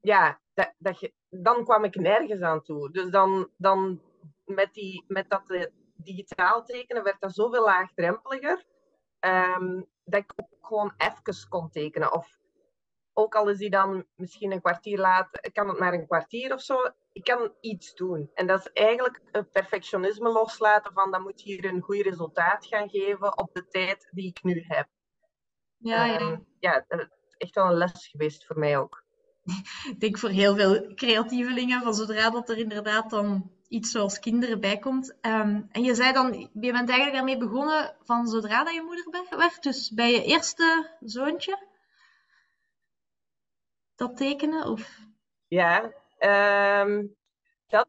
ja, 0.00 0.40
dat, 0.54 0.74
dat 0.78 1.00
je, 1.00 1.12
dan 1.28 1.64
kwam 1.64 1.84
ik 1.84 1.94
nergens 1.94 2.40
aan 2.40 2.62
toe. 2.62 2.90
Dus 2.90 3.10
dan, 3.10 3.50
dan 3.56 4.02
met, 4.44 4.74
die, 4.74 5.04
met 5.06 5.30
dat 5.30 5.50
eh, 5.50 5.66
digitaal 5.96 6.64
tekenen 6.64 7.02
werd 7.02 7.20
dat 7.20 7.34
zoveel 7.34 7.64
laagdrempeliger. 7.64 8.64
Um, 9.20 9.86
dat 10.04 10.20
ik 10.20 10.32
ook 10.36 10.66
gewoon 10.66 10.94
even 10.96 11.48
kon 11.48 11.70
tekenen. 11.70 12.12
Of 12.12 12.38
ook 13.12 13.34
al 13.34 13.48
is 13.48 13.58
die 13.58 13.70
dan 13.70 14.06
misschien 14.14 14.52
een 14.52 14.60
kwartier 14.60 14.98
laat, 14.98 15.50
kan 15.52 15.68
het 15.68 15.78
maar 15.78 15.92
een 15.92 16.06
kwartier 16.06 16.52
of 16.52 16.60
zo. 16.60 16.76
Ik 17.12 17.24
kan 17.24 17.52
iets 17.60 17.94
doen. 17.94 18.30
En 18.34 18.46
dat 18.46 18.60
is 18.60 18.72
eigenlijk 18.72 19.20
het 19.32 19.50
perfectionisme 19.50 20.32
loslaten 20.32 20.92
van 20.92 21.10
dat 21.10 21.20
moet 21.20 21.40
hier 21.40 21.64
een 21.64 21.80
goed 21.80 22.00
resultaat 22.00 22.66
gaan 22.66 22.88
geven 22.88 23.38
op 23.38 23.54
de 23.54 23.66
tijd 23.66 24.08
die 24.10 24.28
ik 24.28 24.42
nu 24.42 24.64
heb. 24.66 24.88
Ja, 25.76 26.04
ja. 26.04 26.20
Um, 26.20 26.46
ja, 26.58 26.84
echt 27.40 27.54
wel 27.54 27.66
een 27.66 27.76
les 27.76 28.08
geweest 28.08 28.46
voor 28.46 28.58
mij 28.58 28.78
ook. 28.78 29.04
Ik 29.88 30.00
denk 30.00 30.18
voor 30.18 30.28
heel 30.28 30.54
veel 30.54 30.94
creatievelingen, 30.94 31.82
van 31.82 31.94
zodra 31.94 32.30
dat 32.30 32.48
er 32.48 32.58
inderdaad 32.58 33.10
dan 33.10 33.50
iets 33.68 33.90
zoals 33.90 34.18
kinderen 34.18 34.60
bij 34.60 34.78
komt. 34.78 35.16
Um, 35.20 35.68
en 35.72 35.82
je 35.82 35.94
zei 35.94 36.12
dan, 36.12 36.50
je 36.52 36.72
bent 36.72 36.88
eigenlijk 36.88 37.12
daarmee 37.12 37.36
begonnen 37.36 37.96
van 38.04 38.26
zodra 38.26 38.64
dat 38.64 38.74
je 38.74 38.82
moeder 38.82 39.38
werd, 39.38 39.62
dus 39.62 39.90
bij 39.90 40.12
je 40.12 40.24
eerste 40.24 40.96
zoontje? 41.00 41.66
Dat 43.94 44.16
tekenen? 44.16 44.66
Of? 44.66 44.98
Ja, 45.48 45.92
um, 46.82 47.16
dat, 47.66 47.88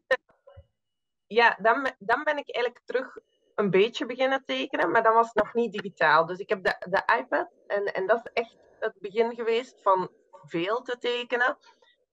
ja 1.28 1.58
dan, 1.62 1.92
dan 2.00 2.24
ben 2.24 2.38
ik 2.38 2.56
eigenlijk 2.56 2.86
terug 2.86 3.18
een 3.56 3.70
beetje 3.70 4.06
beginnen 4.06 4.44
tekenen, 4.46 4.92
maar 4.92 5.04
dan 5.04 5.14
was 5.14 5.28
het 5.34 5.44
nog 5.44 5.54
niet 5.54 5.72
digitaal. 5.72 6.26
Dus 6.26 6.38
ik 6.38 6.50
heb 6.50 6.64
de, 6.64 6.76
de 6.90 7.18
iPad 7.20 7.48
en, 7.68 7.86
en 7.94 8.08
dat 8.08 8.20
is 8.24 8.32
echt 8.34 8.56
het 8.82 9.00
begin 9.00 9.36
geweest 9.36 9.82
van 9.82 10.10
veel 10.46 10.82
te 10.82 10.98
tekenen. 10.98 11.58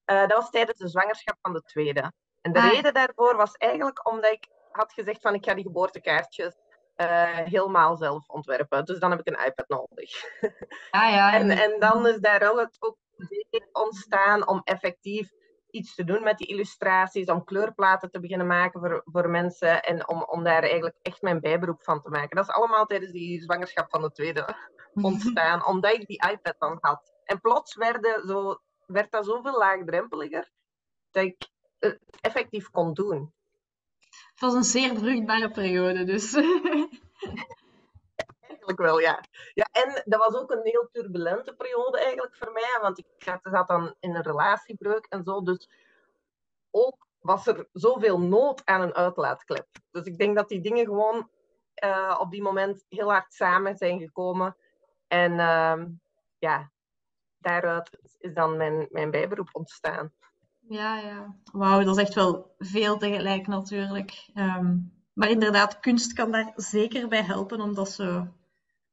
Uh, 0.06 0.20
dat 0.20 0.32
was 0.32 0.50
tijdens 0.50 0.78
de 0.78 0.88
zwangerschap 0.88 1.36
van 1.42 1.52
de 1.52 1.62
tweede. 1.62 2.12
En 2.40 2.52
de 2.52 2.58
ah. 2.58 2.70
reden 2.70 2.94
daarvoor 2.94 3.36
was 3.36 3.52
eigenlijk 3.52 4.08
omdat 4.08 4.32
ik 4.32 4.48
had 4.70 4.92
gezegd 4.92 5.20
van 5.20 5.34
ik 5.34 5.44
ga 5.44 5.54
die 5.54 5.64
geboortekaartjes 5.64 6.54
uh, 6.96 7.36
helemaal 7.36 7.96
zelf 7.96 8.28
ontwerpen. 8.28 8.84
Dus 8.84 8.98
dan 8.98 9.10
heb 9.10 9.20
ik 9.20 9.26
een 9.26 9.46
iPad 9.46 9.68
nodig. 9.68 10.10
Ah, 10.90 11.10
ja, 11.10 11.34
en, 11.34 11.50
en 11.50 11.80
dan 11.80 12.06
is 12.06 12.18
daar 12.18 12.50
ook, 12.50 12.68
ook 12.78 12.96
ontstaan 13.72 14.48
om 14.48 14.60
effectief 14.64 15.30
iets 15.70 15.94
te 15.94 16.04
doen 16.04 16.22
met 16.22 16.38
die 16.38 16.46
illustraties, 16.46 17.28
om 17.28 17.44
kleurplaten 17.44 18.10
te 18.10 18.20
beginnen 18.20 18.46
maken 18.46 18.80
voor, 18.80 19.02
voor 19.04 19.30
mensen 19.30 19.82
en 19.82 20.08
om, 20.08 20.22
om 20.22 20.44
daar 20.44 20.62
eigenlijk 20.62 20.96
echt 21.02 21.22
mijn 21.22 21.40
bijberoep 21.40 21.82
van 21.82 22.02
te 22.02 22.08
maken. 22.08 22.36
Dat 22.36 22.48
is 22.48 22.54
allemaal 22.54 22.86
tijdens 22.86 23.12
die 23.12 23.42
zwangerschap 23.42 23.90
van 23.90 24.02
de 24.02 24.10
tweede 24.10 24.56
ontstaan, 25.04 25.66
omdat 25.66 25.92
ik 25.92 26.06
die 26.06 26.30
iPad 26.30 26.54
dan 26.58 26.78
had. 26.80 27.12
En 27.24 27.40
plots 27.40 27.74
werden 27.74 28.26
zo, 28.26 28.60
werd 28.86 29.10
dat 29.10 29.24
zoveel 29.24 29.58
laagdrempeliger 29.58 30.50
dat 31.10 31.24
ik 31.24 31.48
het 31.78 31.98
effectief 32.20 32.70
kon 32.70 32.94
doen. 32.94 33.32
Het 34.08 34.40
was 34.40 34.54
een 34.54 34.64
zeer 34.64 34.98
vruchtbare 34.98 35.50
periode, 35.50 36.04
dus. 36.04 36.34
eigenlijk 38.68 38.78
wel, 38.78 38.98
ja. 38.98 39.24
ja. 39.54 39.68
En 39.72 40.02
dat 40.04 40.26
was 40.26 40.40
ook 40.40 40.50
een 40.50 40.60
heel 40.62 40.88
turbulente 40.92 41.54
periode 41.54 41.98
eigenlijk 41.98 42.36
voor 42.36 42.52
mij, 42.52 42.78
want 42.80 42.98
ik 42.98 43.06
zat 43.42 43.68
dan 43.68 43.94
in 44.00 44.14
een 44.14 44.22
relatiebreuk 44.22 45.06
en 45.08 45.24
zo, 45.24 45.42
dus 45.42 45.68
ook 46.70 47.06
was 47.18 47.46
er 47.46 47.68
zoveel 47.72 48.20
nood 48.20 48.62
aan 48.64 48.80
een 48.80 48.94
uitlaatklep. 48.94 49.66
Dus 49.90 50.04
ik 50.04 50.18
denk 50.18 50.36
dat 50.36 50.48
die 50.48 50.60
dingen 50.60 50.84
gewoon 50.84 51.30
uh, 51.84 52.16
op 52.20 52.30
die 52.30 52.42
moment 52.42 52.84
heel 52.88 53.10
hard 53.10 53.32
samen 53.32 53.76
zijn 53.76 53.98
gekomen. 53.98 54.56
En 55.08 55.32
uh, 55.32 55.84
ja, 56.38 56.70
daaruit 57.38 57.98
is 58.18 58.34
dan 58.34 58.56
mijn, 58.56 58.86
mijn 58.90 59.10
bijberoep 59.10 59.48
ontstaan. 59.52 60.12
Ja, 60.68 60.98
ja. 60.98 61.36
Wauw, 61.52 61.84
dat 61.84 61.96
is 61.96 62.02
echt 62.02 62.14
wel 62.14 62.54
veel 62.58 62.98
tegelijk 62.98 63.46
natuurlijk. 63.46 64.30
Um, 64.34 64.92
maar 65.12 65.28
inderdaad, 65.28 65.80
kunst 65.80 66.12
kan 66.12 66.30
daar 66.30 66.52
zeker 66.56 67.08
bij 67.08 67.22
helpen 67.22 67.60
om 67.60 67.74
dat 67.74 67.90
zo 67.90 68.26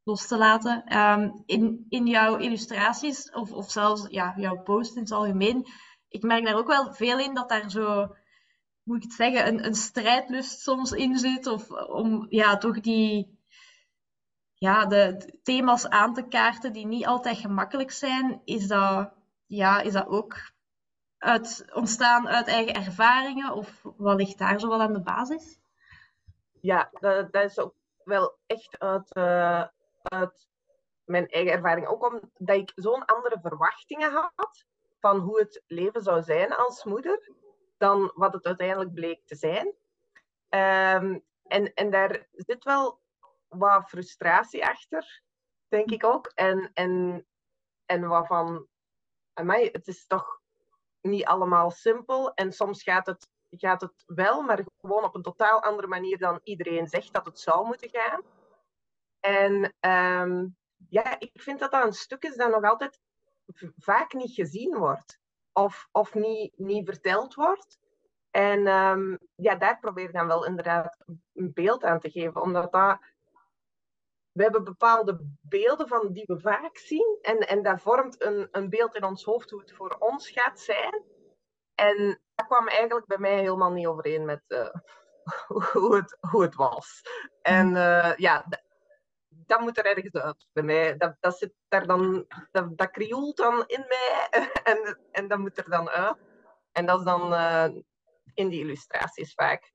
los 0.04 0.28
te 0.28 0.38
laten. 0.38 0.98
Um, 0.98 1.44
in, 1.46 1.86
in 1.90 2.08
jouw 2.08 2.38
illustraties, 2.38 3.32
of, 3.32 3.52
of 3.52 3.72
zelfs 3.72 4.06
ja, 4.10 4.34
jouw 4.38 4.62
post 4.62 4.96
in 4.96 5.02
het 5.02 5.12
algemeen, 5.12 5.68
ik 6.08 6.24
merk 6.24 6.46
daar 6.46 6.56
ook 6.56 6.68
wel 6.68 6.94
veel 6.94 7.20
in 7.20 7.34
dat 7.34 7.50
daar 7.50 7.70
zo, 7.70 8.16
moet 8.84 8.98
ik 8.98 9.04
het 9.04 9.14
zeggen, 9.14 9.48
een, 9.48 9.66
een 9.66 9.76
strijdlust 9.76 10.60
soms 10.60 10.92
in 10.92 11.18
zit. 11.18 11.48
Of 11.48 11.70
om 11.72 12.26
ja, 12.30 12.58
toch 12.58 12.80
die, 12.80 13.35
ja, 14.66 14.86
de 14.86 15.40
thema's 15.44 15.88
aan 15.88 16.14
te 16.14 16.28
kaarten 16.28 16.74
die 16.74 16.86
niet 16.86 17.06
altijd 17.06 17.38
gemakkelijk 17.38 17.92
zijn. 17.92 18.42
Is 18.44 18.68
dat, 18.68 19.14
ja, 19.46 19.82
is 19.82 19.94
dat 19.94 20.08
ook 20.08 20.36
uit, 21.18 21.66
ontstaan 21.74 22.28
uit 22.28 22.48
eigen 22.48 22.74
ervaringen? 22.74 23.54
Of 23.54 23.82
wat 23.98 24.18
ligt 24.18 24.38
daar 24.38 24.60
zo 24.60 24.70
wel 24.70 24.82
aan 24.82 24.94
de 24.94 25.02
basis? 25.02 25.60
Ja, 26.62 26.90
dat, 26.92 27.32
dat 27.32 27.44
is 27.44 27.60
ook 27.60 27.74
wel 28.04 28.38
echt 28.46 28.80
uit, 28.80 29.16
uh, 29.18 29.64
uit 30.04 30.48
mijn 31.04 31.28
eigen 31.28 31.54
ervaring. 31.54 31.88
Ook 31.88 32.04
omdat 32.04 32.56
ik 32.56 32.72
zo'n 32.76 33.06
andere 33.06 33.40
verwachtingen 33.42 34.12
had 34.36 34.66
van 35.00 35.20
hoe 35.20 35.40
het 35.40 35.64
leven 35.68 36.02
zou 36.02 36.22
zijn 36.22 36.56
als 36.56 36.84
moeder, 36.84 37.32
dan 37.78 38.12
wat 38.16 38.34
het 38.34 38.46
uiteindelijk 38.46 38.94
bleek 38.94 39.22
te 39.26 39.36
zijn. 39.36 39.66
Um, 40.50 41.24
en, 41.48 41.74
en 41.74 41.90
daar 41.90 42.28
zit 42.32 42.64
wel 42.64 43.04
wat 43.48 43.90
frustratie 43.90 44.66
achter, 44.66 45.22
denk 45.68 45.92
ik 45.92 46.04
ook. 46.04 46.32
En, 46.34 46.72
en, 46.74 47.26
en 47.86 48.08
waarvan, 48.08 48.68
aan 49.34 49.46
mij, 49.46 49.70
het 49.72 49.88
is 49.88 50.08
toch 50.08 50.42
niet 51.02 51.26
allemaal 51.26 51.72
simpel. 51.72 52.34
En 52.34 52.52
soms 52.52 52.84
gaat 52.84 53.06
het, 53.06 53.28
gaat 53.50 53.82
het 53.82 54.04
wel, 54.06 54.42
maar 54.42 54.66
gewoon 54.78 55.04
op 55.04 55.16
een 55.16 55.22
totaal 55.22 55.64
andere 55.64 55.88
manier 55.88 56.18
dan 56.18 56.40
iedereen 56.44 56.88
zegt 56.88 57.14
dat 57.14 57.26
het 57.26 57.40
zou 57.40 57.66
moeten 57.66 57.90
gaan. 57.90 58.22
En 59.20 59.74
um, 59.90 60.58
ja, 60.90 61.20
ik 61.20 61.42
vind 61.42 61.60
dat 61.60 61.72
dat 61.72 61.86
een 61.86 61.94
stuk 61.94 62.24
is 62.24 62.36
dat 62.36 62.50
nog 62.52 62.64
altijd 62.64 63.00
vaak 63.78 64.14
niet 64.14 64.34
gezien 64.34 64.78
wordt. 64.78 65.20
Of, 65.52 65.88
of 65.92 66.14
niet, 66.14 66.58
niet 66.58 66.86
verteld 66.86 67.34
wordt. 67.34 67.80
En 68.32 68.68
um, 68.68 69.20
ja, 69.36 69.56
daar 69.56 69.80
probeer 69.80 70.06
ik 70.06 70.14
dan 70.14 70.28
wel 70.28 70.46
inderdaad 70.46 70.98
een 71.34 71.54
beeld 71.54 71.84
aan 71.84 72.00
te 72.00 72.10
geven. 72.10 72.42
Omdat 72.42 72.72
dat... 72.72 73.00
We 74.36 74.44
hebben 74.44 74.64
bepaalde 74.64 75.20
beelden 75.42 75.88
van 75.88 76.12
die 76.12 76.24
we 76.26 76.40
vaak 76.40 76.78
zien. 76.78 77.18
En, 77.22 77.38
en 77.38 77.64
dat 77.64 77.82
vormt 77.82 78.24
een, 78.24 78.48
een 78.52 78.70
beeld 78.70 78.96
in 78.96 79.04
ons 79.04 79.24
hoofd 79.24 79.50
hoe 79.50 79.60
het 79.60 79.74
voor 79.74 79.96
ons 80.00 80.30
gaat 80.30 80.60
zijn. 80.60 81.04
En 81.76 82.22
dat 82.36 82.46
kwam 82.46 82.68
eigenlijk 82.68 83.06
bij 83.06 83.18
mij 83.18 83.40
helemaal 83.40 83.72
niet 83.72 83.88
overeen 83.88 84.26
met 84.26 84.42
uh, 84.48 84.70
hoe, 85.72 85.96
het, 85.96 86.18
hoe 86.32 86.42
het 86.42 86.56
was. 86.56 87.02
En 87.42 87.76
uh, 87.76 88.16
ja, 88.16 88.46
dat 89.28 89.60
moet 89.60 89.78
er 89.78 89.86
ergens 89.86 90.14
uit 90.14 90.48
bij 90.54 90.64
mij. 90.64 90.98
Dat, 90.98 91.16
dat 91.20 91.38
zit 91.38 91.54
daar 91.68 91.88
dan, 91.88 92.26
dat, 92.52 92.78
dat 92.78 92.92
krioelt 92.92 93.38
dan 93.38 93.64
in 93.68 93.86
mij 93.88 94.30
en, 94.64 95.00
en 95.12 95.28
dat 95.28 95.40
moet 95.40 95.58
er 95.58 95.70
dan 95.70 95.90
uit. 95.90 96.18
En 96.72 96.86
dat 96.86 97.00
is 97.00 97.06
dan 97.06 97.34
uh, 97.34 97.68
in 98.34 98.50
die 98.50 98.60
illustraties 98.60 99.34
vaak. 99.34 99.74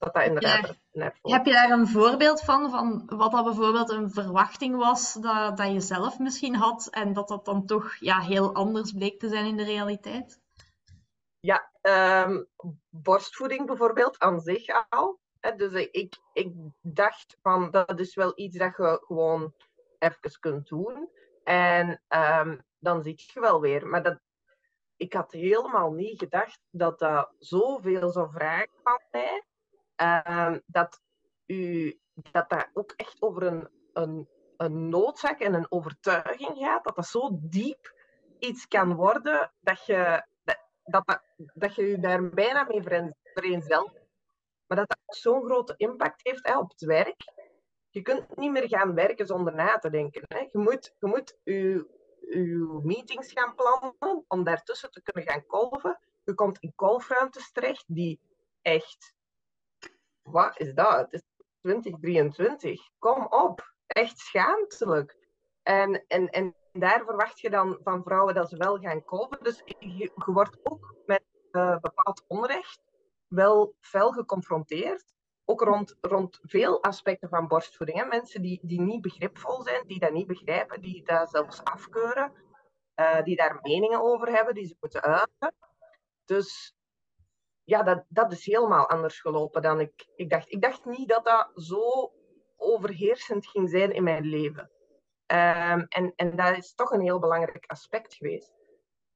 Dat 0.00 0.14
dat 0.14 0.24
inderdaad 0.24 0.78
ja. 0.90 1.12
Heb 1.22 1.46
je 1.46 1.52
daar 1.52 1.70
een 1.70 1.88
voorbeeld 1.88 2.40
van, 2.40 2.70
van 2.70 3.02
wat 3.06 3.32
dat 3.32 3.44
bijvoorbeeld 3.44 3.90
een 3.90 4.10
verwachting 4.10 4.76
was 4.76 5.12
dat, 5.14 5.56
dat 5.56 5.72
je 5.72 5.80
zelf 5.80 6.18
misschien 6.18 6.54
had 6.54 6.88
en 6.90 7.12
dat 7.12 7.28
dat 7.28 7.44
dan 7.44 7.66
toch 7.66 7.94
ja, 7.94 8.20
heel 8.20 8.54
anders 8.54 8.92
bleek 8.92 9.18
te 9.18 9.28
zijn 9.28 9.46
in 9.46 9.56
de 9.56 9.64
realiteit? 9.64 10.40
Ja, 11.40 11.70
um, 12.26 12.46
borstvoeding 12.88 13.66
bijvoorbeeld 13.66 14.18
aan 14.18 14.40
zich 14.40 14.86
al 14.88 15.20
dus 15.56 15.72
ik, 15.90 16.16
ik 16.32 16.52
dacht 16.80 17.36
van 17.42 17.70
dat 17.70 18.00
is 18.00 18.14
wel 18.14 18.32
iets 18.34 18.56
dat 18.56 18.76
je 18.76 19.02
gewoon 19.06 19.54
even 19.98 20.40
kunt 20.40 20.68
doen. 20.68 21.08
En 21.44 22.02
um, 22.08 22.64
dan 22.78 23.02
zie 23.02 23.22
je 23.34 23.40
wel 23.40 23.60
weer. 23.60 23.86
Maar 23.86 24.02
dat, 24.02 24.20
ik 24.96 25.12
had 25.12 25.32
helemaal 25.32 25.92
niet 25.92 26.18
gedacht 26.18 26.60
dat 26.70 26.98
dat 26.98 27.32
zoveel 27.38 28.10
zou 28.10 28.30
vragen 28.32 28.68
van 28.82 29.00
mij. 29.10 29.44
Um, 30.02 30.62
dat, 30.66 31.00
u, 31.46 31.98
dat 32.14 32.50
dat 32.50 32.70
ook 32.72 32.92
echt 32.96 33.22
over 33.22 33.42
een, 33.42 33.68
een, 33.92 34.28
een 34.56 34.88
noodzaak 34.88 35.40
en 35.40 35.54
een 35.54 35.70
overtuiging 35.70 36.58
gaat. 36.58 36.84
Dat 36.84 36.96
dat 36.96 37.06
zo 37.06 37.30
diep 37.32 37.94
iets 38.38 38.68
kan 38.68 38.94
worden 38.94 39.52
dat 39.60 39.86
je 39.86 40.26
dat, 40.44 40.58
dat, 40.84 41.22
dat 41.54 41.74
je 41.74 41.86
je 41.86 41.98
daar 41.98 42.28
bijna 42.28 42.64
mee 42.64 42.82
vereenzelvigt. 43.34 44.08
Maar 44.66 44.78
dat 44.78 44.88
dat 44.88 45.16
zo'n 45.16 45.44
grote 45.44 45.74
impact 45.76 46.20
heeft 46.22 46.46
hè, 46.46 46.58
op 46.58 46.70
het 46.70 46.80
werk. 46.80 47.22
Je 47.88 48.02
kunt 48.02 48.36
niet 48.36 48.50
meer 48.50 48.68
gaan 48.68 48.94
werken 48.94 49.26
zonder 49.26 49.54
na 49.54 49.78
te 49.78 49.90
denken. 49.90 50.22
Hè. 50.28 50.38
Je 50.38 50.58
moet 50.58 50.94
je, 50.98 51.06
moet 51.06 51.38
je, 51.44 51.86
je 52.20 52.80
meetings 52.82 53.32
gaan 53.32 53.54
plannen 53.54 54.24
om 54.28 54.44
daartussen 54.44 54.90
te 54.90 55.02
kunnen 55.02 55.30
gaan 55.30 55.46
kolven. 55.46 55.98
Je 56.24 56.34
komt 56.34 56.58
in 56.58 56.72
kolfruimtes 56.74 57.52
terecht 57.52 57.84
die 57.86 58.20
echt... 58.62 59.14
Wat 60.30 60.58
is 60.58 60.74
dat? 60.74 60.96
Het 60.96 61.12
is 61.12 61.22
2023. 61.60 62.88
Kom 62.98 63.26
op. 63.26 63.74
Echt 63.86 64.18
schaamtelijk. 64.18 65.16
En, 65.62 66.04
en, 66.06 66.28
en 66.28 66.54
daar 66.72 67.04
verwacht 67.04 67.40
je 67.40 67.50
dan 67.50 67.78
van 67.82 68.02
vrouwen 68.02 68.34
dat 68.34 68.48
ze 68.48 68.56
wel 68.56 68.78
gaan 68.78 69.04
kolven. 69.04 69.42
Dus 69.42 69.62
je, 69.78 70.12
wordt 70.14 70.58
ook 70.62 70.94
met 71.06 71.22
uh, 71.52 71.78
bepaald 71.78 72.24
onrecht 72.26 72.80
wel 73.28 73.74
fel 73.80 74.12
geconfronteerd. 74.12 75.04
Ook 75.44 75.60
rond, 75.60 75.96
rond 76.00 76.38
veel 76.42 76.82
aspecten 76.82 77.28
van 77.28 77.48
borstvoeding. 77.48 77.98
Hè. 77.98 78.04
Mensen 78.04 78.42
die, 78.42 78.60
die 78.62 78.80
niet 78.80 79.00
begripvol 79.00 79.62
zijn, 79.62 79.86
die 79.86 79.98
dat 79.98 80.12
niet 80.12 80.26
begrijpen, 80.26 80.80
die 80.80 81.04
dat 81.04 81.30
zelfs 81.30 81.64
afkeuren, 81.64 82.32
uh, 82.96 83.22
die 83.22 83.36
daar 83.36 83.58
meningen 83.62 84.02
over 84.02 84.28
hebben, 84.28 84.54
die 84.54 84.66
ze 84.66 84.76
moeten 84.80 85.02
uiten. 85.02 85.54
Dus 86.24 86.74
ja, 87.70 87.82
dat, 87.82 88.04
dat 88.08 88.32
is 88.32 88.46
helemaal 88.46 88.88
anders 88.88 89.20
gelopen 89.20 89.62
dan 89.62 89.80
ik, 89.80 90.06
ik 90.16 90.30
dacht. 90.30 90.52
Ik 90.52 90.60
dacht 90.60 90.84
niet 90.84 91.08
dat 91.08 91.24
dat 91.24 91.50
zo 91.54 92.12
overheersend 92.56 93.46
ging 93.46 93.70
zijn 93.70 93.92
in 93.92 94.02
mijn 94.02 94.24
leven. 94.24 94.70
Um, 95.26 95.86
en, 95.88 96.12
en 96.16 96.36
dat 96.36 96.56
is 96.56 96.74
toch 96.74 96.90
een 96.90 97.00
heel 97.00 97.18
belangrijk 97.18 97.64
aspect 97.66 98.14
geweest. 98.14 98.52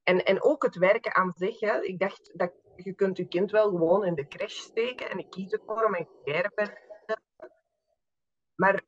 En, 0.03 0.25
en 0.25 0.43
ook 0.43 0.63
het 0.63 0.77
werken 0.77 1.15
aan 1.15 1.33
zich. 1.37 1.61
Hè. 1.61 1.83
Ik 1.83 1.99
dacht 1.99 2.31
dat 2.39 2.53
je 2.77 2.93
kunt 2.93 3.17
je 3.17 3.29
kind 3.29 3.51
wel 3.51 3.69
gewoon 3.69 4.05
in 4.05 4.15
de 4.15 4.27
crash 4.27 4.59
steken 4.59 5.11
en 5.11 5.19
ik 5.19 5.31
kies 5.31 5.53
ervoor 5.53 5.85
om 5.85 5.95
een 5.95 6.09
carrière 6.25 6.51
te 6.55 7.19
Maar 8.55 8.83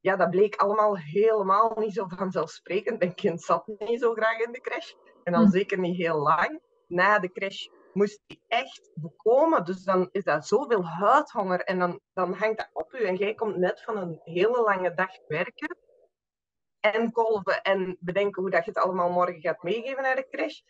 ja, 0.00 0.16
dat 0.16 0.30
bleek 0.30 0.56
allemaal 0.56 0.98
helemaal 0.98 1.72
niet 1.78 1.94
zo 1.94 2.06
vanzelfsprekend. 2.08 2.98
Mijn 2.98 3.14
kind 3.14 3.42
zat 3.42 3.66
niet 3.66 4.00
zo 4.00 4.12
graag 4.12 4.38
in 4.38 4.52
de 4.52 4.60
crash. 4.60 4.92
En 5.24 5.32
dan 5.32 5.44
hm. 5.44 5.50
zeker 5.50 5.78
niet 5.78 5.96
heel 5.96 6.18
lang. 6.18 6.60
Na 6.86 7.18
de 7.18 7.32
crash 7.32 7.66
moest 7.92 8.22
hij 8.26 8.40
echt 8.46 8.90
bekomen. 8.94 9.64
Dus 9.64 9.82
dan 9.82 10.08
is 10.12 10.24
dat 10.24 10.46
zoveel 10.46 10.86
huidhonger 10.86 11.60
en 11.60 11.78
dan, 11.78 12.00
dan 12.12 12.32
hangt 12.32 12.58
dat 12.58 12.70
op 12.72 12.94
u. 12.94 13.04
En 13.04 13.16
jij 13.16 13.34
komt 13.34 13.56
net 13.56 13.82
van 13.82 13.96
een 13.96 14.20
hele 14.24 14.62
lange 14.62 14.94
dag 14.94 15.10
werken. 15.28 15.76
En 16.80 17.12
kolven 17.12 17.62
en 17.62 17.96
bedenken 18.00 18.42
hoe 18.42 18.50
dat 18.50 18.64
je 18.64 18.70
het 18.70 18.82
allemaal 18.82 19.10
morgen 19.10 19.40
gaat 19.40 19.62
meegeven 19.62 20.02
naar 20.02 20.16
de 20.16 20.28
crash. 20.30 20.60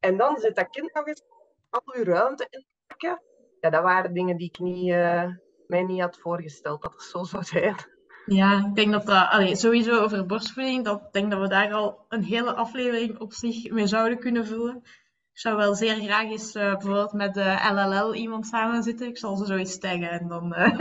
En 0.00 0.16
dan 0.16 0.38
zit 0.38 0.56
dat 0.56 0.70
kind 0.70 0.94
nog 0.94 1.06
eens 1.06 1.22
al 1.70 1.82
uw 1.84 2.04
ruimte 2.04 2.46
in 2.50 2.66
pakken. 2.86 3.22
Ja, 3.60 3.70
dat 3.70 3.82
waren 3.82 4.14
dingen 4.14 4.36
die 4.36 4.48
ik 4.48 4.58
niet, 4.58 4.88
uh, 4.88 5.28
mij 5.66 5.82
niet 5.82 6.00
had 6.00 6.18
voorgesteld 6.18 6.82
dat 6.82 6.92
het 6.92 7.02
zo 7.02 7.22
zou 7.22 7.42
zijn. 7.42 7.76
Ja, 8.26 8.66
ik 8.68 8.74
denk 8.74 8.92
dat 8.92 9.06
dat, 9.06 9.28
allee, 9.30 9.56
sowieso 9.56 10.00
over 10.00 10.26
borstvoeding, 10.26 10.84
dat, 10.84 11.00
ik 11.00 11.12
denk 11.12 11.30
dat 11.30 11.40
we 11.40 11.48
daar 11.48 11.72
al 11.72 12.04
een 12.08 12.22
hele 12.22 12.54
aflevering 12.54 13.18
op 13.18 13.32
zich 13.32 13.70
mee 13.70 13.86
zouden 13.86 14.18
kunnen 14.18 14.46
vullen. 14.46 14.82
Ik 15.34 15.40
zou 15.40 15.56
wel 15.56 15.74
zeer 15.74 15.94
graag 15.94 16.24
eens 16.24 16.54
uh, 16.54 16.72
bijvoorbeeld 16.72 17.12
met 17.12 17.34
de 17.34 17.70
LLL 17.72 18.14
iemand 18.14 18.46
samen 18.46 18.82
zitten. 18.82 19.06
Ik 19.06 19.18
zal 19.18 19.36
ze 19.36 19.44
zoiets 19.44 19.78
taggen 19.78 20.10
en 20.10 20.28
dan 20.28 20.54
uh, 20.58 20.80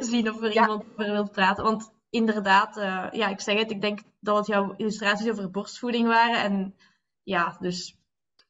zien 0.10 0.30
of 0.30 0.42
er 0.42 0.52
ja. 0.52 0.60
iemand 0.60 0.84
over 0.92 1.12
wil 1.12 1.30
praten. 1.30 1.64
Want 1.64 1.92
inderdaad, 2.10 2.76
uh, 2.76 3.06
ja, 3.10 3.28
ik 3.28 3.40
zeg 3.40 3.58
het, 3.58 3.70
ik 3.70 3.80
denk 3.80 4.00
dat 4.20 4.36
het 4.36 4.46
jouw 4.46 4.74
illustraties 4.76 5.30
over 5.30 5.50
borstvoeding 5.50 6.06
waren. 6.06 6.42
En 6.42 6.74
ja, 7.22 7.56
dus 7.60 7.98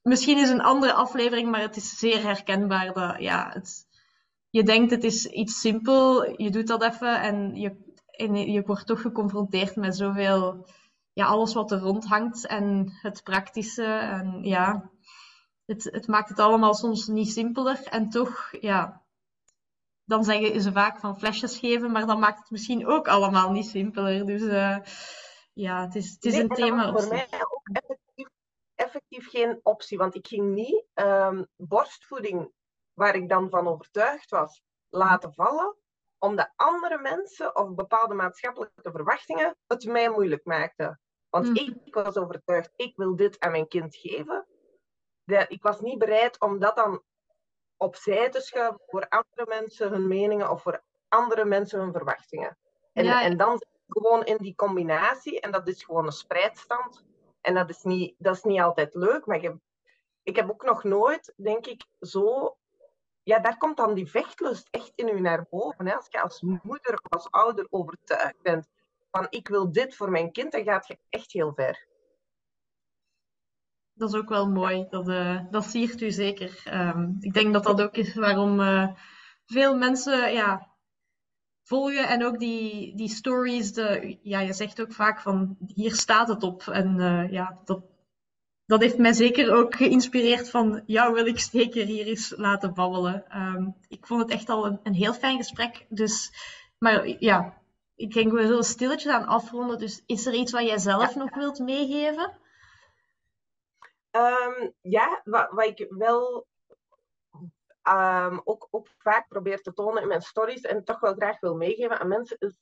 misschien 0.03 0.39
is 0.39 0.51
een 0.51 0.63
andere 0.63 0.93
aflevering, 0.93 1.51
maar 1.51 1.61
het 1.61 1.77
is 1.77 1.99
zeer 1.99 2.23
herkenbaar 2.23 2.93
dat 2.93 3.21
ja, 3.21 3.51
het, 3.53 3.87
je 4.51 4.63
denkt 4.63 4.91
het 4.91 5.05
is 5.05 5.27
iets 5.27 5.61
simpel, 5.61 6.31
je 6.43 6.51
doet 6.51 6.67
dat 6.67 6.83
even 6.83 7.21
en 7.21 7.55
je, 7.55 7.95
en 8.11 8.35
je 8.53 8.63
wordt 8.63 8.87
toch 8.87 9.01
geconfronteerd 9.01 9.77
met 9.77 9.97
zoveel, 9.97 10.67
ja, 11.13 11.27
alles 11.27 11.55
wat 11.55 11.71
er 11.71 11.79
rond 11.79 12.05
hangt 12.05 12.47
en 12.47 12.93
het 13.03 13.23
praktische. 13.23 13.85
En 13.85 14.43
ja, 14.43 14.91
het, 15.73 15.85
het 15.85 16.07
maakt 16.07 16.29
het 16.29 16.39
allemaal 16.39 16.75
soms 16.75 17.07
niet 17.07 17.33
simpeler 17.33 17.87
en 17.87 18.11
toch, 18.11 18.49
ja, 18.61 19.05
dan 20.05 20.25
zeggen 20.25 20.61
ze 20.61 20.73
vaak 20.73 20.99
van 20.99 21.19
flesjes 21.19 21.59
geven, 21.59 21.91
maar 21.91 22.07
dan 22.07 22.19
maakt 22.19 22.39
het 22.39 22.51
misschien 22.51 22.87
ook 22.87 23.09
allemaal 23.09 23.51
niet 23.51 23.67
simpeler. 23.67 24.27
Dus 24.27 24.43
uh, 24.43 24.79
ja, 25.53 25.85
het 25.85 25.95
is, 25.95 26.11
het 26.11 26.25
is 26.25 26.37
een 26.37 26.49
thema. 26.49 26.93
Voor 26.93 27.09
mij 27.09 27.29
ook 27.49 27.69
effectief, 27.73 28.29
effectief, 28.75 29.31
geen 29.31 29.61
optie, 29.63 29.99
want 29.99 30.15
ik 30.15 30.27
ging 30.27 30.55
niet 30.55 30.85
um, 30.95 31.47
borstvoeding, 31.57 32.53
waar 32.93 33.15
ik 33.15 33.29
dan 33.29 33.51
van 33.51 33.69
overtuigd 33.69 34.31
was, 34.31 34.63
laten 34.89 35.35
vallen, 35.35 35.77
omdat 36.19 36.53
andere 36.57 36.99
mensen 36.99 37.57
of 37.57 37.75
bepaalde 37.75 38.15
maatschappelijke 38.15 38.91
verwachtingen 38.91 39.57
het 39.67 39.85
mij 39.85 40.11
moeilijk 40.11 40.45
maakten. 40.45 41.01
Want 41.29 41.49
mm. 41.49 41.57
ik 41.57 41.95
was 41.95 42.17
overtuigd, 42.17 42.73
ik 42.77 42.97
wil 42.97 43.17
dit 43.17 43.41
aan 43.41 43.51
mijn 43.51 43.69
kind 43.69 43.97
geven. 43.97 44.47
De, 45.25 45.45
ik 45.49 45.63
was 45.63 45.81
niet 45.81 45.99
bereid 45.99 46.41
om 46.41 46.59
dat 46.59 46.77
dan 46.77 47.03
opzij 47.77 48.31
te 48.31 48.41
schuiven 48.41 48.81
voor 48.87 49.09
andere 49.09 49.47
mensen 49.49 49.91
hun 49.91 50.09
meningen 50.09 50.51
of 50.51 50.63
voor 50.63 50.83
andere 51.09 51.45
mensen 51.45 51.81
hun 51.81 51.93
verwachtingen. 51.93 52.59
En, 52.93 53.07
en 53.07 53.37
dan 53.37 53.63
gewoon 53.89 54.25
in 54.25 54.37
die 54.37 54.55
combinatie, 54.55 55.41
en 55.41 55.51
dat 55.51 55.69
is 55.69 55.85
gewoon 55.85 56.07
een 56.07 56.13
spreidstand. 56.13 57.05
En 57.41 57.55
dat 57.55 57.71
is 57.71 57.83
niet, 57.83 58.15
dat 58.19 58.37
is 58.37 58.43
niet 58.43 58.61
altijd 58.61 58.95
leuk, 58.95 59.27
maar 59.27 59.41
je, 59.41 59.61
ik 60.23 60.37
heb 60.37 60.51
ook 60.51 60.65
nog 60.65 60.85
nooit, 60.85 61.33
denk 61.37 61.67
ik, 61.67 61.85
zo. 62.01 62.57
Ja, 63.23 63.39
daar 63.39 63.57
komt 63.57 63.77
dan 63.77 63.95
die 63.95 64.11
vechtlust 64.11 64.69
echt 64.71 64.93
in 64.95 65.09
u 65.09 65.21
naar 65.21 65.47
boven. 65.51 65.87
Hè? 65.87 65.95
Als 65.95 66.07
je 66.11 66.23
als 66.23 66.41
moeder 66.41 66.93
of 66.93 67.13
als 67.13 67.31
ouder 67.31 67.67
overtuigd 67.71 68.43
bent 68.43 68.69
van 69.11 69.27
ik 69.31 69.49
wil 69.49 69.73
dit 69.73 69.97
voor 69.97 70.11
mijn 70.11 70.33
kind, 70.33 70.53
dan 70.53 70.65
gaat 70.65 70.87
je 70.87 70.99
echt 71.09 71.33
heel 71.33 71.53
ver 71.55 71.87
dat 73.95 74.09
is 74.09 74.21
ook 74.21 74.29
wel 74.29 74.49
mooi. 74.49 74.87
Dat, 74.91 75.09
uh, 75.09 75.41
dat 75.51 75.65
siert 75.65 76.01
u 76.01 76.11
zeker. 76.11 76.63
Um, 76.73 77.17
ik 77.21 77.33
denk 77.33 77.53
dat 77.53 77.65
dat 77.65 77.83
ook 77.83 77.97
is 77.97 78.15
waarom 78.15 78.61
uh, 78.61 78.89
veel 79.47 79.77
mensen 79.77 80.33
ja, 80.33 80.69
volgen 81.63 82.09
en 82.09 82.25
ook 82.25 82.39
die, 82.39 82.97
die 82.97 83.09
stories. 83.09 83.73
De, 83.73 84.19
ja, 84.23 84.41
je 84.41 84.53
zegt 84.53 84.81
ook 84.81 84.93
vaak 84.93 85.21
van 85.21 85.57
hier 85.67 85.95
staat 85.95 86.29
het 86.29 86.43
op. 86.43 86.63
En 86.63 86.99
uh, 86.99 87.33
ja, 87.33 87.59
dat, 87.65 87.85
dat 88.67 88.81
heeft 88.81 88.99
mij 88.99 89.13
zeker 89.13 89.55
ook 89.55 89.77
geïnspireerd 89.77 90.51
van 90.51 90.83
jou 90.87 91.15
wil 91.15 91.27
ik 91.27 91.39
zeker 91.39 91.87
hier 91.87 92.07
eens 92.07 92.35
laten 92.37 92.75
babbelen. 92.75 93.25
Um, 93.37 93.75
ik 93.89 94.07
vond 94.07 94.23
het 94.23 94.31
echt 94.31 94.49
al 94.49 94.67
een, 94.67 94.81
een 94.83 94.95
heel 94.95 95.15
fijn 95.15 95.37
gesprek. 95.37 95.87
Dus, 95.89 96.33
maar 96.79 97.09
ja, 97.19 97.61
ik 97.95 98.13
denk 98.13 98.33
we 98.33 98.47
zullen 98.47 98.65
stilletjes 98.65 99.13
aan 99.13 99.27
afronden. 99.27 99.79
Dus 99.79 100.03
is 100.07 100.27
er 100.27 100.35
iets 100.35 100.53
wat 100.53 100.67
jij 100.67 100.79
zelf 100.79 101.17
nog 101.17 101.35
wilt 101.35 101.59
meegeven? 101.59 102.41
Um, 104.17 104.75
ja, 104.81 105.21
wat, 105.25 105.51
wat, 105.51 105.67
ik 105.67 105.87
wel 105.89 106.47
um, 107.89 108.41
ook, 108.45 108.69
vaak 108.99 109.29
probeer 109.29 109.61
te 109.61 109.73
tonen 109.73 110.03
in 110.03 110.09
mijn 110.09 110.23
stories 110.23 110.61
en 110.61 110.85
toch 110.85 111.01
wel 111.01 111.15
graag 111.15 111.41
wil 111.41 111.57
meegeven 111.57 111.99
aan 111.99 112.09
mensen, 112.09 112.37
is, 112.39 112.59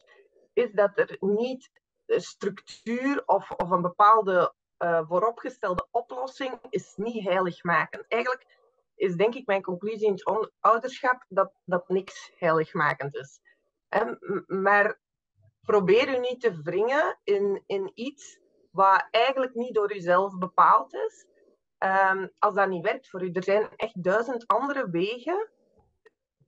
is 0.52 0.72
dat 0.72 0.98
er 0.98 1.16
niet 1.20 1.70
structuur 2.06 3.22
of, 3.26 3.50
of 3.50 3.70
een 3.70 3.82
bepaalde 3.82 4.54
uh, 4.78 5.00
vooropgestelde 5.08 5.88
oplossing 5.90 6.58
is 6.68 6.92
niet 6.96 7.24
heiligmakend. 7.24 8.04
Eigenlijk 8.08 8.46
is 8.94 9.16
denk 9.16 9.34
ik 9.34 9.46
mijn 9.46 9.62
conclusie 9.62 10.06
in 10.06 10.12
het 10.12 10.50
ouderschap 10.60 11.24
dat, 11.28 11.52
dat 11.64 11.88
niks 11.88 12.32
heiligmakend 12.38 13.14
is. 13.14 13.40
Maar 14.46 14.98
probeer 15.60 16.08
u 16.08 16.18
niet 16.18 16.40
te 16.40 16.62
wringen 16.62 17.18
in, 17.24 17.62
in 17.66 17.90
iets 17.94 18.38
wat 18.70 19.08
eigenlijk 19.10 19.54
niet 19.54 19.74
door 19.74 19.94
uzelf 19.94 20.38
bepaald 20.38 20.94
is, 20.94 21.26
Um, 21.84 22.30
als 22.38 22.54
dat 22.54 22.68
niet 22.68 22.84
werkt 22.84 23.08
voor 23.08 23.22
u, 23.22 23.30
er 23.32 23.44
zijn 23.44 23.68
echt 23.76 24.02
duizend 24.02 24.46
andere 24.46 24.90
wegen 24.90 25.50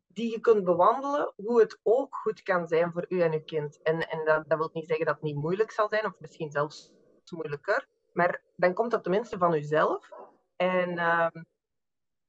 die 0.07 0.31
je 0.31 0.41
kunt 0.41 0.65
bewandelen, 0.65 1.33
hoe 1.37 1.61
het 1.61 1.81
ook 1.83 2.15
goed 2.17 2.43
kan 2.43 2.67
zijn 2.67 2.93
voor 2.93 3.05
u 3.09 3.21
en 3.21 3.33
uw 3.33 3.43
kind. 3.45 3.83
En, 3.83 4.09
en 4.09 4.25
dat, 4.25 4.49
dat 4.49 4.59
wil 4.59 4.71
niet 4.73 4.87
zeggen 4.87 5.07
dat 5.07 5.15
het 5.15 5.25
niet 5.25 5.37
moeilijk 5.37 5.71
zal 5.71 5.89
zijn, 5.89 6.07
of 6.07 6.15
misschien 6.19 6.51
zelfs 6.51 6.93
moeilijker, 7.31 7.89
maar 8.13 8.43
dan 8.57 8.75
komt 8.75 8.91
dat 8.91 9.03
tenminste 9.03 9.39
van 9.39 9.55
uzelf. 9.55 10.09
En 10.57 10.99
um, 10.99 11.47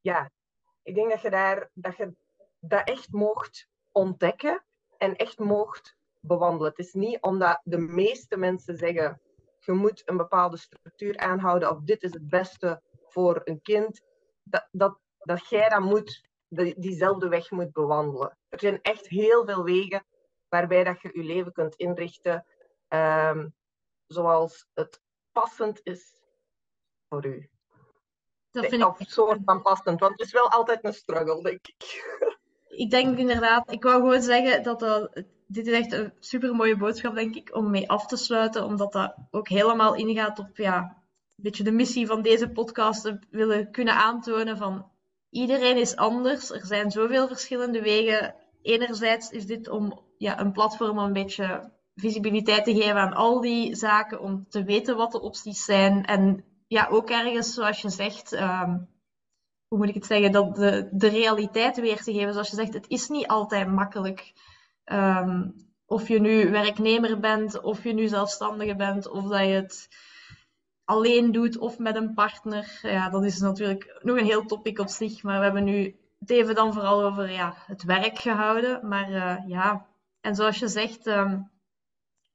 ja, 0.01 0.31
ik 0.83 0.95
denk 0.95 1.09
dat 1.09 1.21
je, 1.21 1.29
daar, 1.29 1.69
dat 1.73 1.97
je 1.97 2.15
dat 2.59 2.87
echt 2.87 3.11
mocht 3.11 3.69
ontdekken 3.91 4.63
en 4.97 5.15
echt 5.15 5.39
mocht 5.39 5.95
bewandelen. 6.19 6.69
Het 6.69 6.79
is 6.79 6.93
niet 6.93 7.21
omdat 7.21 7.61
de 7.63 7.77
meeste 7.77 8.37
mensen 8.37 8.77
zeggen, 8.77 9.21
je 9.59 9.71
moet 9.71 10.01
een 10.05 10.17
bepaalde 10.17 10.57
structuur 10.57 11.17
aanhouden 11.17 11.69
of 11.69 11.79
dit 11.81 12.03
is 12.03 12.13
het 12.13 12.27
beste 12.27 12.81
voor 13.13 13.41
een 13.43 13.61
kind, 13.61 14.01
dat, 14.43 14.67
dat, 14.71 14.99
dat 15.17 15.49
jij 15.49 15.69
dan 15.69 15.83
moet, 15.83 16.21
diezelfde 16.75 17.27
weg 17.27 17.51
moet 17.51 17.71
bewandelen. 17.71 18.37
Er 18.49 18.59
zijn 18.59 18.81
echt 18.81 19.07
heel 19.07 19.45
veel 19.45 19.63
wegen 19.63 20.05
waarbij 20.49 20.83
dat 20.83 21.01
je 21.01 21.09
je 21.13 21.23
leven 21.23 21.51
kunt 21.51 21.75
inrichten 21.75 22.45
um, 22.87 23.53
zoals 24.07 24.67
het 24.73 25.01
passend 25.31 25.79
is 25.83 26.21
voor 27.09 27.25
u. 27.25 27.49
Dat 28.51 28.65
vind 28.65 28.83
of 28.83 28.99
ik... 28.99 29.09
soort 29.09 29.39
van 29.45 29.61
passend, 29.61 29.99
want 29.99 30.11
het 30.11 30.27
is 30.27 30.33
wel 30.33 30.49
altijd 30.49 30.83
een 30.83 30.93
struggle, 30.93 31.41
denk 31.43 31.67
ik. 31.67 31.83
Ik 32.67 32.89
denk 32.89 33.17
inderdaad, 33.17 33.71
ik 33.71 33.83
wou 33.83 34.01
gewoon 34.01 34.21
zeggen 34.21 34.63
dat 34.63 34.79
dat, 34.79 35.23
dit 35.47 35.67
is 35.67 35.73
echt 35.73 35.91
een 35.91 36.13
super 36.19 36.55
mooie 36.55 36.77
boodschap, 36.77 37.15
denk 37.15 37.35
ik, 37.35 37.55
om 37.55 37.69
mee 37.69 37.89
af 37.89 38.05
te 38.05 38.17
sluiten, 38.17 38.63
omdat 38.63 38.91
dat 38.91 39.15
ook 39.31 39.47
helemaal 39.47 39.95
ingaat 39.95 40.39
op 40.39 40.57
ja, 40.57 41.02
een 41.35 41.43
beetje 41.43 41.63
de 41.63 41.71
missie 41.71 42.07
van 42.07 42.21
deze 42.21 42.49
podcast, 42.49 43.13
willen 43.29 43.71
kunnen 43.71 43.95
aantonen 43.95 44.57
van 44.57 44.91
iedereen 45.29 45.77
is 45.77 45.95
anders, 45.95 46.51
er 46.51 46.65
zijn 46.65 46.91
zoveel 46.91 47.27
verschillende 47.27 47.81
wegen. 47.81 48.35
Enerzijds 48.61 49.29
is 49.29 49.45
dit 49.45 49.69
om 49.69 50.01
ja, 50.17 50.39
een 50.39 50.51
platform 50.51 50.97
om 50.97 51.03
een 51.03 51.13
beetje 51.13 51.71
visibiliteit 51.95 52.63
te 52.63 52.73
geven 52.73 52.95
aan 52.95 53.13
al 53.13 53.41
die 53.41 53.75
zaken, 53.75 54.19
om 54.19 54.45
te 54.49 54.63
weten 54.63 54.97
wat 54.97 55.11
de 55.11 55.21
opties 55.21 55.65
zijn. 55.65 56.05
En 56.05 56.45
ja, 56.67 56.87
ook 56.87 57.09
ergens, 57.09 57.53
zoals 57.53 57.81
je 57.81 57.89
zegt, 57.89 58.33
ehm, 58.33 58.77
hoe 59.67 59.77
moet 59.77 59.87
ik 59.87 59.93
het 59.93 60.05
zeggen, 60.05 60.31
dat 60.31 60.55
de, 60.55 60.89
de 60.91 61.07
realiteit 61.07 61.79
weer 61.79 62.03
te 62.03 62.13
geven. 62.13 62.33
Zoals 62.33 62.49
je 62.49 62.55
zegt, 62.55 62.73
het 62.73 62.89
is 62.89 63.09
niet 63.09 63.27
altijd 63.27 63.67
makkelijk. 63.67 64.33
Ehm, 64.83 65.49
of 65.85 66.07
je 66.07 66.19
nu 66.19 66.49
werknemer 66.49 67.19
bent, 67.19 67.61
of 67.61 67.83
je 67.83 67.93
nu 67.93 68.07
zelfstandige 68.07 68.75
bent, 68.75 69.09
of 69.09 69.23
dat 69.27 69.39
je 69.39 69.53
het 69.53 69.87
alleen 70.85 71.31
doet 71.31 71.57
of 71.57 71.79
met 71.79 71.95
een 71.95 72.13
partner. 72.13 72.79
Ja, 72.81 73.09
dat 73.09 73.23
is 73.23 73.39
natuurlijk 73.39 73.99
nog 74.01 74.17
een 74.17 74.25
heel 74.25 74.45
topic 74.45 74.79
op 74.79 74.87
zich. 74.87 75.23
Maar 75.23 75.37
we 75.37 75.43
hebben 75.43 75.63
nu 75.63 75.95
het 76.19 76.29
even 76.29 76.55
dan 76.55 76.73
vooral 76.73 77.03
over 77.03 77.31
ja, 77.31 77.53
het 77.65 77.83
werk 77.83 78.19
gehouden. 78.19 78.87
Maar 78.87 79.09
uh, 79.11 79.37
ja, 79.47 79.85
en 80.21 80.35
zoals 80.35 80.59
je 80.59 80.67
zegt, 80.67 81.07
um, 81.07 81.51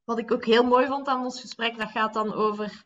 wat 0.05 0.19
ik 0.19 0.33
ook 0.33 0.45
heel 0.45 0.65
mooi 0.65 0.87
vond 0.87 1.09
aan 1.09 1.25
ons 1.25 1.41
gesprek, 1.41 1.79
dat 1.79 1.91
gaat 1.91 2.15
dan 2.15 2.35
over. 2.35 2.85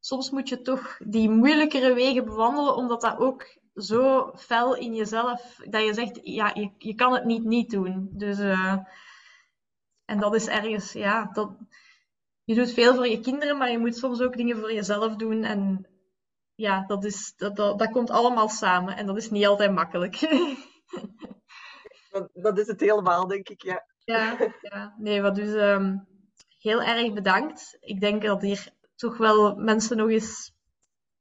Soms 0.00 0.30
moet 0.30 0.48
je 0.48 0.60
toch 0.60 0.98
die 1.04 1.30
moeilijkere 1.30 1.94
wegen 1.94 2.24
bewandelen, 2.24 2.76
omdat 2.76 3.00
dat 3.00 3.18
ook 3.18 3.58
zo 3.74 4.32
fel 4.36 4.76
in 4.76 4.94
jezelf, 4.94 5.60
dat 5.68 5.84
je 5.84 5.94
zegt, 5.94 6.20
ja, 6.22 6.50
je, 6.54 6.70
je 6.78 6.94
kan 6.94 7.12
het 7.12 7.24
niet 7.24 7.44
niet 7.44 7.70
doen. 7.70 8.08
Dus, 8.12 8.38
uh, 8.38 8.76
en 10.04 10.18
dat 10.18 10.34
is 10.34 10.46
ergens, 10.46 10.92
ja, 10.92 11.30
dat, 11.32 11.50
je 12.44 12.54
doet 12.54 12.72
veel 12.72 12.94
voor 12.94 13.08
je 13.08 13.20
kinderen, 13.20 13.58
maar 13.58 13.70
je 13.70 13.78
moet 13.78 13.96
soms 13.96 14.20
ook 14.20 14.36
dingen 14.36 14.58
voor 14.58 14.72
jezelf 14.72 15.16
doen. 15.16 15.44
En 15.44 15.88
ja, 16.54 16.84
dat, 16.86 17.04
is, 17.04 17.34
dat, 17.36 17.56
dat, 17.56 17.78
dat 17.78 17.90
komt 17.90 18.10
allemaal 18.10 18.48
samen 18.48 18.96
en 18.96 19.06
dat 19.06 19.16
is 19.16 19.30
niet 19.30 19.46
altijd 19.46 19.72
makkelijk. 19.72 20.20
dat, 22.10 22.28
dat 22.32 22.58
is 22.58 22.66
het 22.66 22.80
helemaal, 22.80 23.26
denk 23.26 23.48
ik, 23.48 23.62
ja. 23.62 23.84
Ja, 24.04 24.36
ja. 24.60 24.94
nee, 24.98 25.22
wat 25.22 25.34
dus 25.34 25.48
um, 25.48 26.06
heel 26.58 26.82
erg 26.82 27.12
bedankt. 27.12 27.76
Ik 27.80 28.00
denk 28.00 28.22
dat 28.22 28.42
hier 28.42 28.68
toch 28.96 29.16
wel 29.16 29.56
mensen 29.56 29.96
nog 29.96 30.08
eens 30.08 30.52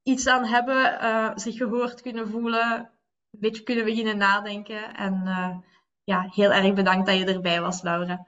iets 0.04 0.28
aan 0.28 0.46
hebben, 0.46 1.04
uh, 1.04 1.32
zich 1.36 1.58
gehoord 1.58 2.02
kunnen 2.02 2.30
voelen, 2.30 2.92
een 3.32 3.40
beetje 3.40 3.64
kunnen 3.64 3.86
beginnen 3.86 4.18
nadenken. 4.18 4.96
En 4.96 5.22
uh, 5.26 5.58
ja, 6.04 6.28
heel 6.30 6.52
erg 6.52 6.74
bedankt 6.74 7.06
dat 7.06 7.18
je 7.18 7.26
erbij 7.26 7.62
was, 7.62 7.82
Laura. 7.82 8.28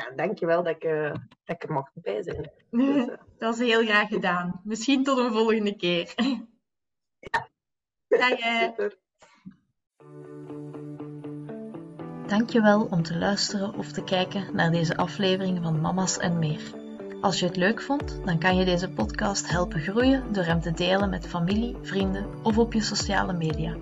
Ja, 0.00 0.10
dankjewel 0.16 0.62
dat 0.62 0.74
ik, 0.74 0.84
uh, 0.84 1.12
dat 1.44 1.56
ik 1.56 1.62
er 1.62 1.72
mocht 1.72 1.90
bij 1.94 2.22
zijn. 2.22 2.50
Dus, 2.70 3.06
dat 3.38 3.54
is 3.54 3.60
heel 3.60 3.84
graag 3.84 4.08
gedaan. 4.08 4.60
Misschien 4.64 5.04
tot 5.04 5.18
een 5.18 5.32
volgende 5.32 5.76
keer. 5.76 6.12
Ja. 7.18 7.48
Dag. 8.08 8.38
Super. 8.38 8.98
Dankjewel 12.26 12.84
om 12.84 13.02
te 13.02 13.18
luisteren 13.18 13.74
of 13.74 13.92
te 13.92 14.04
kijken 14.04 14.54
naar 14.54 14.70
deze 14.70 14.96
aflevering 14.96 15.58
van 15.62 15.80
Mama's 15.80 16.18
en 16.18 16.38
meer. 16.38 16.60
Als 17.20 17.40
je 17.40 17.46
het 17.46 17.56
leuk 17.56 17.82
vond, 17.82 18.20
dan 18.24 18.38
kan 18.38 18.56
je 18.56 18.64
deze 18.64 18.90
podcast 18.90 19.50
helpen 19.50 19.80
groeien 19.80 20.32
door 20.32 20.44
hem 20.44 20.60
te 20.60 20.72
delen 20.72 21.10
met 21.10 21.26
familie, 21.26 21.76
vrienden 21.82 22.26
of 22.42 22.58
op 22.58 22.72
je 22.72 22.80
sociale 22.80 23.32
media. 23.32 23.76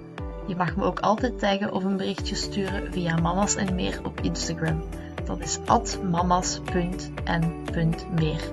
Je 0.46 0.56
mag 0.56 0.76
me 0.76 0.84
ook 0.84 1.00
altijd 1.00 1.38
taggen 1.38 1.72
of 1.72 1.84
een 1.84 1.96
berichtje 1.96 2.34
sturen 2.34 2.92
via 2.92 3.16
Mama's 3.16 3.56
en 3.56 3.74
meer 3.74 4.04
op 4.04 4.20
Instagram. 4.20 4.82
Dat 5.28 5.40
is 5.40 5.58
mamas.en.meer 6.10 7.12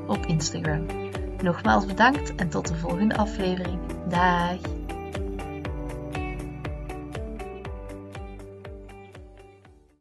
op 0.07 0.25
Instagram. 0.25 0.85
Nogmaals 1.41 1.85
bedankt 1.85 2.35
en 2.35 2.49
tot 2.49 2.67
de 2.67 2.75
volgende 2.75 3.17
aflevering. 3.17 3.79
Dag! 4.09 4.84